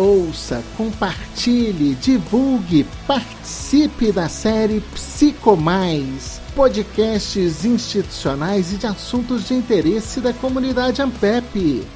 ouça, 0.00 0.64
compartilhe, 0.76 1.94
divulgue, 1.96 2.86
participe 3.06 4.10
da 4.10 4.30
série 4.30 4.80
Psico 4.94 5.54
Mais, 5.56 6.40
podcasts 6.56 7.64
institucionais 7.66 8.72
e 8.72 8.76
de 8.76 8.86
assuntos 8.86 9.46
de 9.46 9.54
interesse 9.54 10.20
da 10.20 10.32
comunidade 10.32 11.02
Ampep. 11.02 11.86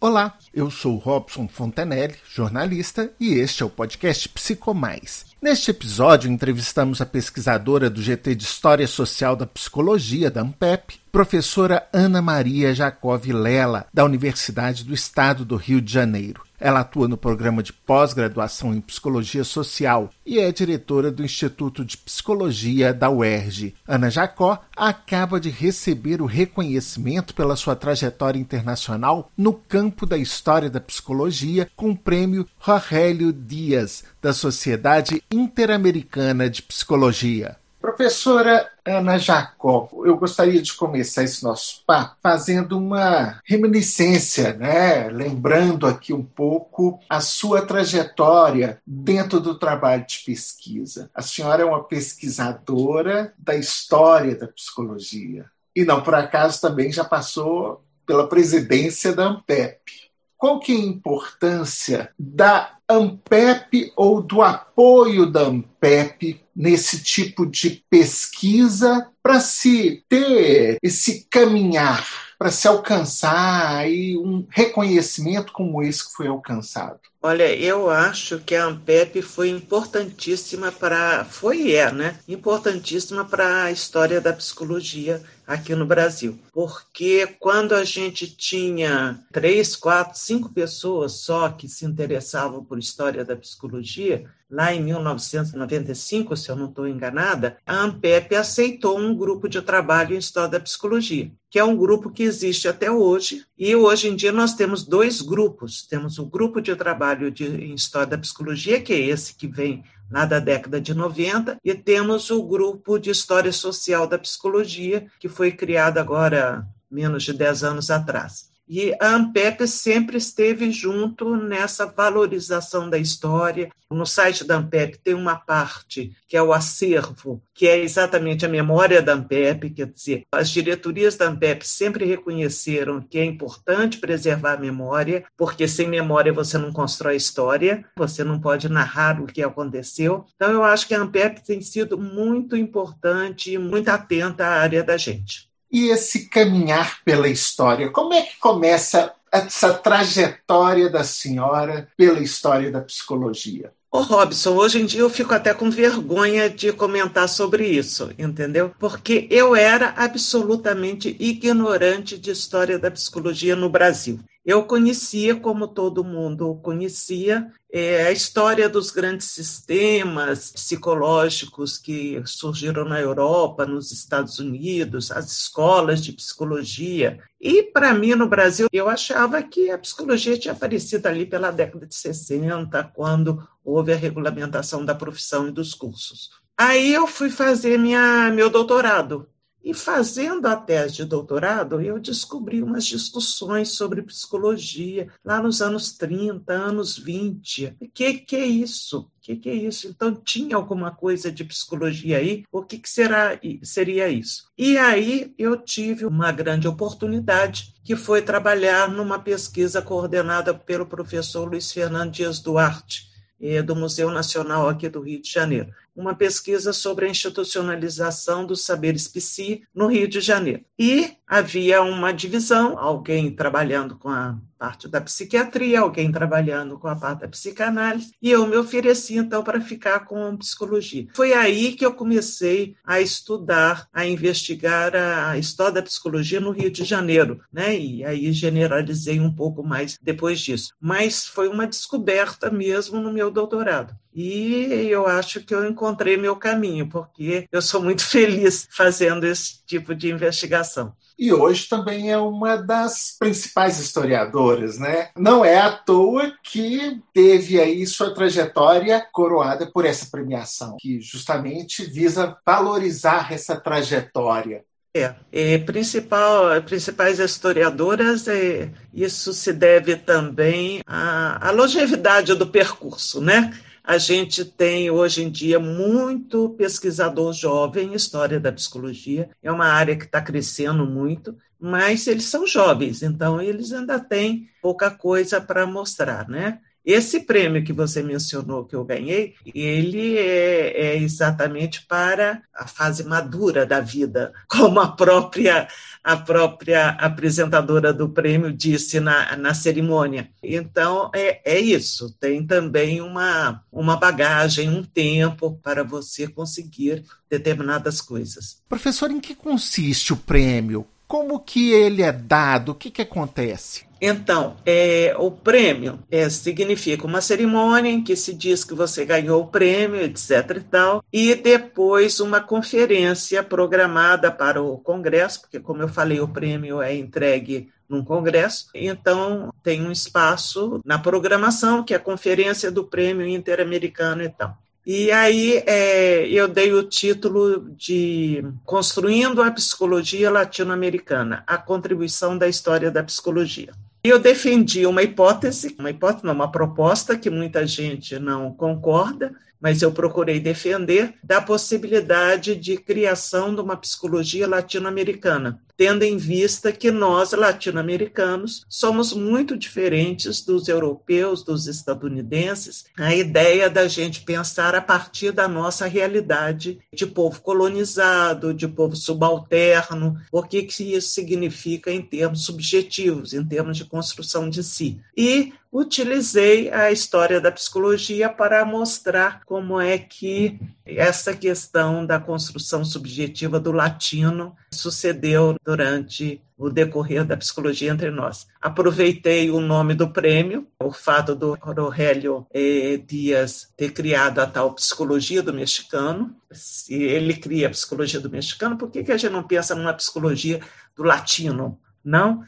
Olá, 0.00 0.38
eu 0.54 0.70
sou 0.70 0.96
Robson 0.96 1.46
Fontanelli, 1.46 2.14
jornalista, 2.34 3.12
e 3.20 3.34
este 3.34 3.62
é 3.62 3.66
o 3.66 3.68
podcast 3.68 4.26
Psicomais. 4.30 5.26
Neste 5.42 5.70
episódio, 5.70 6.30
entrevistamos 6.30 7.02
a 7.02 7.06
pesquisadora 7.06 7.90
do 7.90 8.00
GT 8.00 8.34
de 8.34 8.44
História 8.44 8.88
Social 8.88 9.36
da 9.36 9.44
Psicologia 9.46 10.30
da 10.30 10.40
Ampep, 10.40 10.98
professora 11.12 11.86
Ana 11.92 12.22
Maria 12.22 12.74
Jacob 12.74 13.22
Lela, 13.26 13.86
da 13.92 14.02
Universidade 14.02 14.82
do 14.84 14.94
Estado 14.94 15.44
do 15.44 15.56
Rio 15.56 15.82
de 15.82 15.92
Janeiro. 15.92 16.49
Ela 16.60 16.80
atua 16.80 17.08
no 17.08 17.16
programa 17.16 17.62
de 17.62 17.72
pós-graduação 17.72 18.74
em 18.74 18.80
Psicologia 18.80 19.42
Social 19.42 20.10
e 20.26 20.38
é 20.38 20.52
diretora 20.52 21.10
do 21.10 21.24
Instituto 21.24 21.84
de 21.84 21.96
Psicologia 21.96 22.92
da 22.92 23.08
UERJ. 23.08 23.74
Ana 23.88 24.10
Jacó 24.10 24.60
acaba 24.76 25.40
de 25.40 25.48
receber 25.48 26.20
o 26.20 26.26
reconhecimento 26.26 27.34
pela 27.34 27.56
sua 27.56 27.74
trajetória 27.74 28.38
internacional 28.38 29.32
no 29.36 29.54
campo 29.54 30.04
da 30.04 30.18
história 30.18 30.68
da 30.68 30.80
psicologia 30.80 31.70
com 31.74 31.90
o 31.90 31.96
prêmio 31.96 32.46
Rogélio 32.58 33.32
Dias, 33.32 34.04
da 34.20 34.32
Sociedade 34.34 35.22
Interamericana 35.30 36.50
de 36.50 36.62
Psicologia. 36.62 37.59
Professora 37.80 38.70
Ana 38.84 39.16
Jacob, 39.16 39.88
eu 40.04 40.18
gostaria 40.18 40.60
de 40.60 40.74
começar 40.74 41.22
esse 41.22 41.42
nosso 41.42 41.82
papo 41.86 42.16
fazendo 42.22 42.76
uma 42.76 43.40
reminiscência, 43.42 44.52
né? 44.52 45.08
lembrando 45.08 45.86
aqui 45.86 46.12
um 46.12 46.22
pouco 46.22 47.00
a 47.08 47.20
sua 47.20 47.62
trajetória 47.62 48.82
dentro 48.86 49.40
do 49.40 49.58
trabalho 49.58 50.04
de 50.06 50.18
pesquisa. 50.26 51.10
A 51.14 51.22
senhora 51.22 51.62
é 51.62 51.64
uma 51.64 51.82
pesquisadora 51.82 53.32
da 53.38 53.56
história 53.56 54.36
da 54.36 54.46
psicologia 54.46 55.46
e 55.74 55.82
não 55.82 56.02
por 56.02 56.14
acaso 56.14 56.60
também 56.60 56.92
já 56.92 57.04
passou 57.04 57.82
pela 58.04 58.28
presidência 58.28 59.14
da 59.14 59.28
ANPEP. 59.28 60.09
Qual 60.40 60.58
que 60.58 60.72
é 60.72 60.76
a 60.76 60.78
importância 60.78 62.10
da 62.18 62.78
ANPEP 62.88 63.92
ou 63.94 64.22
do 64.22 64.40
apoio 64.40 65.30
da 65.30 65.42
ANPEP 65.42 66.40
nesse 66.56 67.02
tipo 67.02 67.44
de 67.44 67.84
pesquisa 67.90 69.06
para 69.22 69.38
se 69.38 70.02
ter 70.08 70.78
esse 70.82 71.26
caminhar, 71.28 72.08
para 72.40 72.50
se 72.50 72.66
alcançar 72.66 73.76
aí 73.76 74.16
um 74.16 74.46
reconhecimento 74.48 75.52
como 75.52 75.82
esse 75.82 76.06
que 76.06 76.14
foi 76.14 76.26
alcançado? 76.26 76.98
Olha, 77.20 77.54
eu 77.54 77.90
acho 77.90 78.38
que 78.38 78.54
a 78.54 78.64
Ampep 78.64 79.20
foi 79.20 79.50
importantíssima 79.50 80.72
para, 80.72 81.26
foi 81.26 81.58
e 81.58 81.74
é, 81.74 81.92
né? 81.92 82.18
Importantíssima 82.26 83.26
para 83.26 83.64
a 83.64 83.70
história 83.70 84.22
da 84.22 84.32
psicologia 84.32 85.22
aqui 85.46 85.74
no 85.74 85.84
Brasil. 85.84 86.38
Porque 86.50 87.26
quando 87.38 87.74
a 87.74 87.84
gente 87.84 88.26
tinha 88.34 89.20
três, 89.30 89.76
quatro, 89.76 90.18
cinco 90.18 90.48
pessoas 90.48 91.20
só 91.20 91.50
que 91.50 91.68
se 91.68 91.84
interessavam 91.84 92.64
por 92.64 92.78
história 92.78 93.22
da 93.22 93.36
psicologia, 93.36 94.24
lá 94.50 94.74
em 94.74 94.82
1995, 94.82 96.34
se 96.38 96.48
eu 96.48 96.56
não 96.56 96.70
estou 96.70 96.88
enganada, 96.88 97.58
a 97.66 97.74
ANPEP 97.82 98.34
aceitou 98.34 98.98
um 98.98 99.14
grupo 99.14 99.46
de 99.46 99.60
trabalho 99.60 100.14
em 100.14 100.18
História 100.18 100.48
da 100.48 100.60
Psicologia, 100.60 101.30
que 101.50 101.58
é 101.58 101.64
um 101.64 101.76
grupo 101.76 102.10
que 102.10 102.22
existe 102.22 102.68
até 102.68 102.90
hoje, 102.90 103.44
e 103.58 103.74
hoje 103.74 104.08
em 104.08 104.14
dia 104.14 104.30
nós 104.30 104.54
temos 104.54 104.84
dois 104.84 105.20
grupos. 105.20 105.82
Temos 105.82 106.18
o 106.18 106.24
grupo 106.24 106.60
de 106.60 106.76
trabalho 106.76 107.30
de, 107.30 107.44
em 107.44 107.74
História 107.74 108.06
da 108.06 108.18
Psicologia, 108.18 108.80
que 108.80 108.92
é 108.92 109.00
esse 109.00 109.34
que 109.34 109.48
vem 109.48 109.82
lá 110.10 110.24
da 110.24 110.38
década 110.38 110.80
de 110.80 110.94
90, 110.94 111.58
e 111.64 111.74
temos 111.74 112.30
o 112.30 112.42
grupo 112.42 112.98
de 112.98 113.10
História 113.10 113.52
Social 113.52 114.06
da 114.06 114.18
Psicologia, 114.18 115.06
que 115.18 115.28
foi 115.28 115.50
criado 115.50 115.98
agora 115.98 116.66
menos 116.90 117.24
de 117.24 117.32
10 117.32 117.64
anos 117.64 117.90
atrás. 117.90 118.49
E 118.72 118.94
a 119.00 119.16
Ampep 119.16 119.66
sempre 119.66 120.16
esteve 120.16 120.70
junto 120.70 121.34
nessa 121.34 121.86
valorização 121.86 122.88
da 122.88 122.96
história. 122.96 123.68
No 123.90 124.06
site 124.06 124.44
da 124.44 124.58
Ampep 124.58 124.96
tem 124.98 125.12
uma 125.12 125.34
parte 125.34 126.12
que 126.28 126.36
é 126.36 126.42
o 126.42 126.52
acervo, 126.52 127.42
que 127.52 127.66
é 127.66 127.78
exatamente 127.78 128.46
a 128.46 128.48
memória 128.48 129.02
da 129.02 129.14
Ampep, 129.14 129.70
quer 129.70 129.86
dizer, 129.86 130.22
as 130.30 130.50
diretorias 130.50 131.16
da 131.16 131.26
Ampep 131.26 131.66
sempre 131.66 132.04
reconheceram 132.04 133.00
que 133.00 133.18
é 133.18 133.24
importante 133.24 133.98
preservar 133.98 134.52
a 134.52 134.60
memória, 134.60 135.24
porque 135.36 135.66
sem 135.66 135.88
memória 135.88 136.32
você 136.32 136.56
não 136.56 136.72
constrói 136.72 137.16
história, 137.16 137.84
você 137.96 138.22
não 138.22 138.40
pode 138.40 138.68
narrar 138.68 139.20
o 139.20 139.26
que 139.26 139.42
aconteceu. 139.42 140.26
Então 140.36 140.52
eu 140.52 140.62
acho 140.62 140.86
que 140.86 140.94
a 140.94 141.00
Ampep 141.00 141.44
tem 141.44 141.60
sido 141.60 141.98
muito 141.98 142.56
importante 142.56 143.50
e 143.50 143.58
muito 143.58 143.88
atenta 143.88 144.46
à 144.46 144.60
área 144.60 144.84
da 144.84 144.96
gente 144.96 145.49
e 145.70 145.88
esse 145.88 146.28
caminhar 146.28 147.02
pela 147.04 147.28
história? 147.28 147.90
Como 147.90 148.12
é 148.12 148.22
que 148.22 148.38
começa 148.38 149.12
essa 149.32 149.72
trajetória 149.72 150.90
da 150.90 151.04
senhora 151.04 151.88
pela 151.96 152.20
história 152.20 152.70
da 152.70 152.80
psicologia? 152.80 153.72
Ô 153.92 154.02
Robson, 154.02 154.54
hoje 154.54 154.80
em 154.80 154.86
dia 154.86 155.00
eu 155.00 155.10
fico 155.10 155.34
até 155.34 155.52
com 155.52 155.68
vergonha 155.68 156.48
de 156.48 156.72
comentar 156.72 157.28
sobre 157.28 157.66
isso, 157.66 158.10
entendeu? 158.16 158.72
Porque 158.78 159.26
eu 159.28 159.56
era 159.56 159.94
absolutamente 159.96 161.16
ignorante 161.18 162.16
de 162.16 162.30
história 162.30 162.78
da 162.78 162.88
psicologia 162.88 163.56
no 163.56 163.68
Brasil. 163.68 164.20
Eu 164.44 164.64
conhecia, 164.64 165.36
como 165.36 165.68
todo 165.68 166.02
mundo 166.02 166.54
conhecia, 166.62 167.52
é, 167.70 168.06
a 168.06 168.12
história 168.12 168.68
dos 168.68 168.90
grandes 168.90 169.26
sistemas 169.26 170.50
psicológicos 170.50 171.76
que 171.76 172.20
surgiram 172.24 172.84
na 172.84 172.98
Europa, 172.98 173.66
nos 173.66 173.92
Estados 173.92 174.38
Unidos, 174.38 175.10
as 175.10 175.30
escolas 175.30 176.02
de 176.02 176.12
psicologia. 176.12 177.20
E, 177.40 177.62
para 177.62 177.92
mim, 177.92 178.14
no 178.14 178.28
Brasil, 178.28 178.66
eu 178.72 178.88
achava 178.88 179.42
que 179.42 179.70
a 179.70 179.78
psicologia 179.78 180.38
tinha 180.38 180.52
aparecido 180.52 181.06
ali 181.06 181.26
pela 181.26 181.50
década 181.50 181.86
de 181.86 181.94
60, 181.94 182.82
quando 182.94 183.46
houve 183.62 183.92
a 183.92 183.96
regulamentação 183.96 184.84
da 184.84 184.94
profissão 184.94 185.48
e 185.48 185.52
dos 185.52 185.74
cursos. 185.74 186.30
Aí 186.56 186.92
eu 186.92 187.06
fui 187.06 187.30
fazer 187.30 187.78
minha, 187.78 188.30
meu 188.30 188.48
doutorado 188.48 189.28
e 189.62 189.74
fazendo 189.74 190.46
a 190.46 190.56
tese 190.56 190.96
de 190.96 191.04
doutorado, 191.04 191.80
eu 191.82 191.98
descobri 191.98 192.62
umas 192.62 192.86
discussões 192.86 193.72
sobre 193.72 194.02
psicologia 194.02 195.08
lá 195.22 195.42
nos 195.42 195.60
anos 195.60 195.92
30, 195.92 196.52
anos 196.52 196.96
20. 196.96 197.76
O 197.78 197.88
que, 197.88 198.14
que 198.14 198.36
é 198.36 198.46
isso? 198.46 199.00
O 199.00 199.10
que, 199.20 199.36
que 199.36 199.50
é 199.50 199.54
isso? 199.54 199.86
Então, 199.86 200.14
tinha 200.14 200.56
alguma 200.56 200.90
coisa 200.90 201.30
de 201.30 201.44
psicologia 201.44 202.16
aí? 202.16 202.44
O 202.50 202.62
que, 202.62 202.78
que 202.78 202.88
será, 202.88 203.38
seria 203.62 204.08
isso? 204.08 204.50
E 204.56 204.78
aí 204.78 205.34
eu 205.36 205.58
tive 205.58 206.06
uma 206.06 206.32
grande 206.32 206.66
oportunidade, 206.66 207.74
que 207.84 207.94
foi 207.94 208.22
trabalhar 208.22 208.90
numa 208.90 209.18
pesquisa 209.18 209.82
coordenada 209.82 210.54
pelo 210.54 210.86
professor 210.86 211.46
Luiz 211.46 211.70
Fernando 211.70 212.12
Dias 212.12 212.40
Duarte, 212.40 213.10
eh, 213.38 213.62
do 213.62 213.76
Museu 213.76 214.10
Nacional 214.10 214.68
aqui 214.68 214.88
do 214.88 215.02
Rio 215.02 215.20
de 215.20 215.30
Janeiro 215.30 215.70
uma 216.00 216.14
pesquisa 216.14 216.72
sobre 216.72 217.06
a 217.06 217.08
institucionalização 217.08 218.46
dos 218.46 218.64
saberes 218.64 219.06
psi 219.06 219.62
no 219.74 219.86
Rio 219.86 220.08
de 220.08 220.20
Janeiro. 220.20 220.64
E 220.78 221.12
havia 221.26 221.82
uma 221.82 222.12
divisão, 222.12 222.78
alguém 222.78 223.30
trabalhando 223.30 223.96
com 223.96 224.08
a 224.08 224.38
parte 224.60 224.86
da 224.86 225.00
psiquiatria, 225.00 225.80
alguém 225.80 226.12
trabalhando 226.12 226.78
com 226.78 226.86
a 226.86 226.94
parte 226.94 227.20
da 227.20 227.28
psicanálise, 227.28 228.12
e 228.20 228.30
eu 228.30 228.46
me 228.46 228.58
ofereci 228.58 229.16
então 229.16 229.42
para 229.42 229.58
ficar 229.58 230.00
com 230.00 230.36
psicologia. 230.36 231.06
Foi 231.14 231.32
aí 231.32 231.72
que 231.72 231.84
eu 231.84 231.94
comecei 231.94 232.76
a 232.84 233.00
estudar, 233.00 233.88
a 233.90 234.04
investigar 234.04 234.94
a 234.94 235.38
história 235.38 235.72
da 235.72 235.82
psicologia 235.82 236.40
no 236.40 236.50
Rio 236.50 236.70
de 236.70 236.84
Janeiro, 236.84 237.40
né? 237.50 237.74
E 237.74 238.04
aí 238.04 238.30
generalizei 238.34 239.18
um 239.18 239.34
pouco 239.34 239.62
mais 239.62 239.98
depois 240.02 240.38
disso. 240.38 240.74
Mas 240.78 241.26
foi 241.26 241.48
uma 241.48 241.66
descoberta 241.66 242.50
mesmo 242.50 243.00
no 243.00 243.10
meu 243.10 243.30
doutorado. 243.30 243.94
E 244.12 244.88
eu 244.90 245.06
acho 245.06 245.40
que 245.40 245.54
eu 245.54 245.68
encontrei 245.68 246.16
meu 246.16 246.34
caminho, 246.36 246.88
porque 246.88 247.46
eu 247.50 247.62
sou 247.62 247.82
muito 247.82 248.02
feliz 248.04 248.68
fazendo 248.70 249.24
esse 249.24 249.64
tipo 249.64 249.94
de 249.94 250.10
investigação. 250.10 250.92
E 251.20 251.34
hoje 251.34 251.68
também 251.68 252.10
é 252.10 252.16
uma 252.16 252.56
das 252.56 253.14
principais 253.18 253.78
historiadoras, 253.78 254.78
né? 254.78 255.10
Não 255.14 255.44
é 255.44 255.58
à 255.58 255.70
toa 255.70 256.32
que 256.42 256.98
teve 257.12 257.60
aí 257.60 257.86
sua 257.86 258.14
trajetória 258.14 259.06
coroada 259.12 259.70
por 259.70 259.84
essa 259.84 260.08
premiação, 260.10 260.78
que 260.80 260.98
justamente 260.98 261.84
visa 261.84 262.38
valorizar 262.46 263.30
essa 263.30 263.54
trajetória. 263.54 264.64
É, 264.96 265.14
é 265.30 265.58
principal, 265.58 266.60
principais 266.62 267.18
historiadoras, 267.18 268.26
é, 268.26 268.70
isso 268.94 269.34
se 269.34 269.52
deve 269.52 269.96
também 269.96 270.80
à, 270.86 271.48
à 271.48 271.50
longevidade 271.50 272.34
do 272.34 272.46
percurso, 272.46 273.20
né? 273.20 273.52
A 273.82 273.98
gente 273.98 274.44
tem 274.44 274.90
hoje 274.90 275.22
em 275.22 275.30
dia 275.30 275.58
muito 275.58 276.50
pesquisador 276.50 277.32
jovem 277.32 277.88
em 277.88 277.94
história 277.94 278.38
da 278.38 278.52
psicologia, 278.52 279.30
é 279.42 279.50
uma 279.50 279.66
área 279.66 279.96
que 279.96 280.04
está 280.04 280.20
crescendo 280.20 280.86
muito, 280.86 281.36
mas 281.58 282.06
eles 282.06 282.24
são 282.24 282.46
jovens, 282.46 283.02
então 283.02 283.40
eles 283.40 283.72
ainda 283.72 283.98
têm 283.98 284.48
pouca 284.62 284.90
coisa 284.90 285.40
para 285.40 285.66
mostrar, 285.66 286.28
né? 286.28 286.60
Esse 286.84 287.20
prêmio 287.20 287.62
que 287.62 287.72
você 287.72 288.02
mencionou 288.02 288.64
que 288.64 288.74
eu 288.74 288.84
ganhei, 288.84 289.34
ele 289.54 290.16
é, 290.16 290.80
é, 290.80 290.96
exatamente 290.96 291.86
para 291.86 292.42
a 292.54 292.66
fase 292.66 293.04
madura 293.04 293.66
da 293.66 293.80
vida, 293.80 294.32
como 294.48 294.80
a 294.80 294.88
própria 294.88 295.68
a 296.02 296.16
própria 296.16 296.88
apresentadora 296.92 297.92
do 297.92 298.08
prêmio 298.08 298.50
disse 298.50 298.98
na, 298.98 299.36
na 299.36 299.52
cerimônia. 299.52 300.30
Então 300.42 301.10
é, 301.14 301.42
é 301.44 301.60
isso. 301.60 302.16
Tem 302.18 302.46
também 302.46 303.02
uma 303.02 303.62
uma 303.70 303.96
bagagem, 303.96 304.70
um 304.70 304.82
tempo 304.82 305.60
para 305.62 305.84
você 305.84 306.26
conseguir 306.26 307.04
determinadas 307.28 308.00
coisas. 308.00 308.62
Professor, 308.68 309.10
em 309.10 309.20
que 309.20 309.34
consiste 309.34 310.12
o 310.12 310.16
prêmio? 310.16 310.86
Como 311.10 311.40
que 311.40 311.72
ele 311.72 312.02
é 312.02 312.12
dado? 312.12 312.68
O 312.70 312.74
que, 312.76 312.88
que 312.88 313.02
acontece? 313.02 313.84
Então, 314.00 314.54
é, 314.64 315.12
o 315.18 315.28
prêmio 315.28 315.98
é, 316.08 316.30
significa 316.30 317.04
uma 317.04 317.20
cerimônia 317.20 317.90
em 317.90 318.00
que 318.00 318.14
se 318.14 318.32
diz 318.32 318.62
que 318.62 318.74
você 318.74 319.04
ganhou 319.04 319.42
o 319.42 319.48
prêmio, 319.48 320.00
etc. 320.00 320.30
e 320.58 320.60
tal, 320.60 321.04
e 321.12 321.34
depois 321.34 322.20
uma 322.20 322.40
conferência 322.40 323.42
programada 323.42 324.30
para 324.30 324.62
o 324.62 324.78
Congresso, 324.78 325.40
porque, 325.40 325.58
como 325.58 325.82
eu 325.82 325.88
falei, 325.88 326.20
o 326.20 326.28
prêmio 326.28 326.80
é 326.80 326.94
entregue 326.94 327.68
num 327.88 328.04
congresso. 328.04 328.68
Então, 328.72 329.52
tem 329.64 329.82
um 329.82 329.90
espaço 329.90 330.80
na 330.84 330.96
programação, 330.96 331.82
que 331.82 331.92
é 331.92 331.96
a 331.96 332.00
Conferência 332.00 332.70
do 332.70 332.84
Prêmio 332.84 333.26
Interamericano 333.26 334.22
e 334.22 334.28
tal. 334.28 334.56
E 334.86 335.12
aí 335.12 335.62
é, 335.66 336.26
eu 336.28 336.48
dei 336.48 336.72
o 336.72 336.82
título 336.82 337.70
de 337.76 338.42
Construindo 338.64 339.42
a 339.42 339.50
Psicologia 339.50 340.30
Latino-Americana, 340.30 341.44
a 341.46 341.58
contribuição 341.58 342.36
da 342.36 342.48
história 342.48 342.90
da 342.90 343.02
psicologia. 343.02 343.72
Eu 344.02 344.18
defendi 344.18 344.86
uma 344.86 345.02
hipótese, 345.02 345.76
uma 345.78 345.90
hipótese, 345.90 346.24
não, 346.24 346.32
uma 346.32 346.50
proposta 346.50 347.18
que 347.18 347.28
muita 347.28 347.66
gente 347.66 348.18
não 348.18 348.50
concorda, 348.54 349.34
mas 349.60 349.82
eu 349.82 349.92
procurei 349.92 350.40
defender 350.40 351.14
da 351.22 351.40
possibilidade 351.40 352.56
de 352.56 352.76
criação 352.76 353.54
de 353.54 353.60
uma 353.60 353.76
psicologia 353.76 354.48
latino-americana, 354.48 355.60
tendo 355.76 356.02
em 356.02 356.16
vista 356.16 356.72
que 356.72 356.90
nós, 356.90 357.32
latino-americanos, 357.32 358.64
somos 358.68 359.12
muito 359.12 359.56
diferentes 359.56 360.42
dos 360.42 360.68
europeus, 360.68 361.42
dos 361.42 361.66
estadunidenses. 361.66 362.84
A 362.98 363.14
ideia 363.14 363.68
da 363.70 363.88
gente 363.88 364.22
pensar 364.22 364.74
a 364.74 364.80
partir 364.80 365.32
da 365.32 365.48
nossa 365.48 365.86
realidade 365.86 366.78
de 366.92 367.06
povo 367.06 367.40
colonizado, 367.40 368.52
de 368.52 368.68
povo 368.68 368.94
subalterno, 368.94 370.20
o 370.30 370.42
que, 370.42 370.62
que 370.62 370.94
isso 370.94 371.08
significa 371.08 371.90
em 371.90 372.02
termos 372.02 372.44
subjetivos, 372.44 373.32
em 373.32 373.44
termos 373.44 373.76
de 373.76 373.84
construção 373.84 374.48
de 374.48 374.62
si. 374.62 375.00
E 375.16 375.52
utilizei 375.72 376.70
a 376.70 376.90
história 376.90 377.40
da 377.40 377.52
psicologia 377.52 378.28
para 378.28 378.64
mostrar 378.64 379.44
como 379.44 379.80
é 379.80 379.98
que 379.98 380.58
essa 380.84 381.34
questão 381.34 382.04
da 382.04 382.18
construção 382.18 382.84
subjetiva 382.84 383.60
do 383.60 383.70
latino 383.70 384.56
sucedeu 384.72 385.54
durante 385.64 386.42
o 386.58 386.68
decorrer 386.68 387.24
da 387.24 387.36
psicologia 387.36 387.90
entre 387.90 388.10
nós. 388.10 388.46
Aproveitei 388.60 389.50
o 389.50 389.60
nome 389.60 389.94
do 389.94 390.10
prêmio, 390.10 390.66
o 390.78 390.92
fato 390.92 391.34
do 391.34 391.56
Aurélio 391.60 392.46
eh, 392.52 393.00
Dias 393.06 393.72
ter 393.76 393.92
criado 393.92 394.40
a 394.40 394.46
tal 394.46 394.74
psicologia 394.74 395.42
do 395.42 395.54
mexicano. 395.54 396.36
Se 396.50 396.94
ele 396.94 397.34
cria 397.34 397.68
a 397.68 397.70
psicologia 397.70 398.20
do 398.20 398.28
mexicano, 398.28 398.76
por 398.76 398.90
que, 398.90 399.04
que 399.04 399.12
a 399.12 399.16
gente 399.16 399.32
não 399.32 399.42
pensa 399.42 399.74
numa 399.74 399.94
psicologia 399.94 400.60
do 400.94 401.02
latino? 401.02 401.78
Não? 402.04 402.42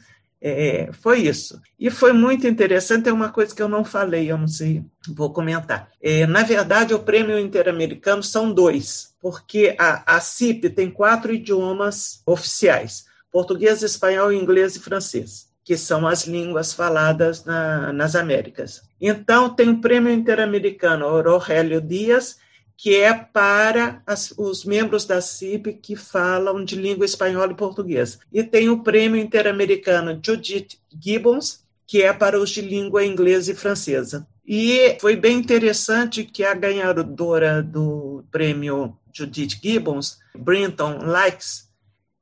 É, 0.45 0.89
foi 0.91 1.21
isso. 1.21 1.61
E 1.79 1.89
foi 1.89 2.11
muito 2.11 2.45
interessante, 2.45 3.05
tem 3.05 3.13
uma 3.13 3.29
coisa 3.29 3.55
que 3.55 3.61
eu 3.61 3.69
não 3.69 3.85
falei, 3.85 4.29
eu 4.29 4.37
não 4.37 4.47
sei, 4.47 4.83
vou 5.07 5.31
comentar. 5.31 5.89
É, 6.01 6.27
na 6.27 6.43
verdade, 6.43 6.93
o 6.93 6.99
Prêmio 6.99 7.39
Interamericano 7.39 8.21
são 8.21 8.51
dois, 8.51 9.15
porque 9.21 9.73
a, 9.79 10.17
a 10.17 10.19
CIP 10.19 10.69
tem 10.69 10.91
quatro 10.91 11.33
idiomas 11.33 12.21
oficiais: 12.25 13.05
português, 13.31 13.81
espanhol, 13.83 14.33
inglês 14.33 14.75
e 14.75 14.79
francês 14.79 15.53
que 15.63 15.77
são 15.77 16.05
as 16.05 16.27
línguas 16.27 16.73
faladas 16.73 17.45
na, 17.45 17.93
nas 17.93 18.15
Américas. 18.15 18.81
Então, 18.99 19.49
tem 19.49 19.69
o 19.69 19.79
Prêmio 19.79 20.11
Interamericano 20.11 21.05
Aurélio 21.05 21.79
Dias, 21.79 22.37
que 22.77 22.95
é 22.95 23.13
para 23.13 24.01
as, 24.05 24.33
os 24.37 24.65
membros 24.65 25.05
da 25.05 25.21
CIP 25.21 25.73
que 25.73 25.95
falam 25.95 26.63
de 26.63 26.75
língua 26.75 27.05
espanhola 27.05 27.51
e 27.51 27.55
portuguesa. 27.55 28.19
E 28.31 28.43
tem 28.43 28.69
o 28.69 28.83
Prêmio 28.83 29.21
Interamericano 29.21 30.19
Judith 30.23 30.79
Gibbons, 30.99 31.63
que 31.85 32.01
é 32.01 32.11
para 32.11 32.39
os 32.39 32.49
de 32.49 32.61
língua 32.61 33.05
inglesa 33.05 33.51
e 33.51 33.55
francesa. 33.55 34.27
E 34.45 34.97
foi 34.99 35.15
bem 35.15 35.37
interessante 35.37 36.25
que 36.25 36.43
a 36.43 36.53
ganhadora 36.53 37.63
do 37.63 38.25
prêmio 38.29 38.97
Judith 39.13 39.59
Gibbons, 39.61 40.19
Brinton 40.35 40.97
Likes, 41.05 41.69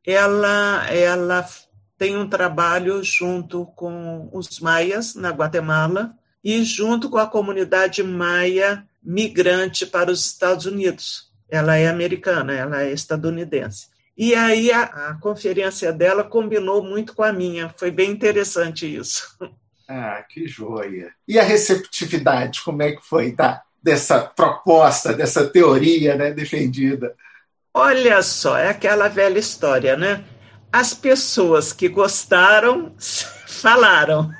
ela, 0.05 0.87
ela 0.91 1.47
tem 1.97 2.17
um 2.17 2.27
trabalho 2.27 3.03
junto 3.03 3.65
com 3.75 4.29
os 4.31 4.59
maias 4.59 5.15
na 5.15 5.29
Guatemala 5.29 6.15
e 6.43 6.63
junto 6.63 7.09
com 7.09 7.17
a 7.17 7.27
comunidade 7.27 8.03
maia 8.03 8.85
migrante 9.03 9.85
para 9.85 10.11
os 10.11 10.25
Estados 10.25 10.65
Unidos. 10.65 11.31
Ela 11.49 11.77
é 11.77 11.87
americana, 11.87 12.53
ela 12.53 12.83
é 12.83 12.91
estadunidense. 12.91 13.87
E 14.17 14.35
aí 14.35 14.71
a, 14.71 14.83
a, 14.83 15.13
conferência 15.19 15.91
dela 15.91 16.23
combinou 16.23 16.83
muito 16.83 17.15
com 17.15 17.23
a 17.23 17.33
minha. 17.33 17.73
Foi 17.77 17.89
bem 17.91 18.11
interessante 18.11 18.93
isso. 18.93 19.35
Ah, 19.87 20.23
que 20.29 20.47
joia! 20.47 21.11
E 21.27 21.37
a 21.37 21.43
receptividade, 21.43 22.61
como 22.63 22.81
é 22.81 22.93
que 22.93 23.01
foi 23.05 23.33
tá? 23.33 23.61
dessa 23.81 24.21
proposta, 24.21 25.13
dessa 25.13 25.47
teoria 25.47 26.15
né, 26.15 26.31
defendida? 26.31 27.15
Olha 27.73 28.21
só, 28.21 28.57
é 28.57 28.69
aquela 28.69 29.07
velha 29.07 29.39
história, 29.39 29.97
né? 29.97 30.23
As 30.71 30.93
pessoas 30.93 31.73
que 31.73 31.89
gostaram 31.89 32.93
falaram. 33.47 34.31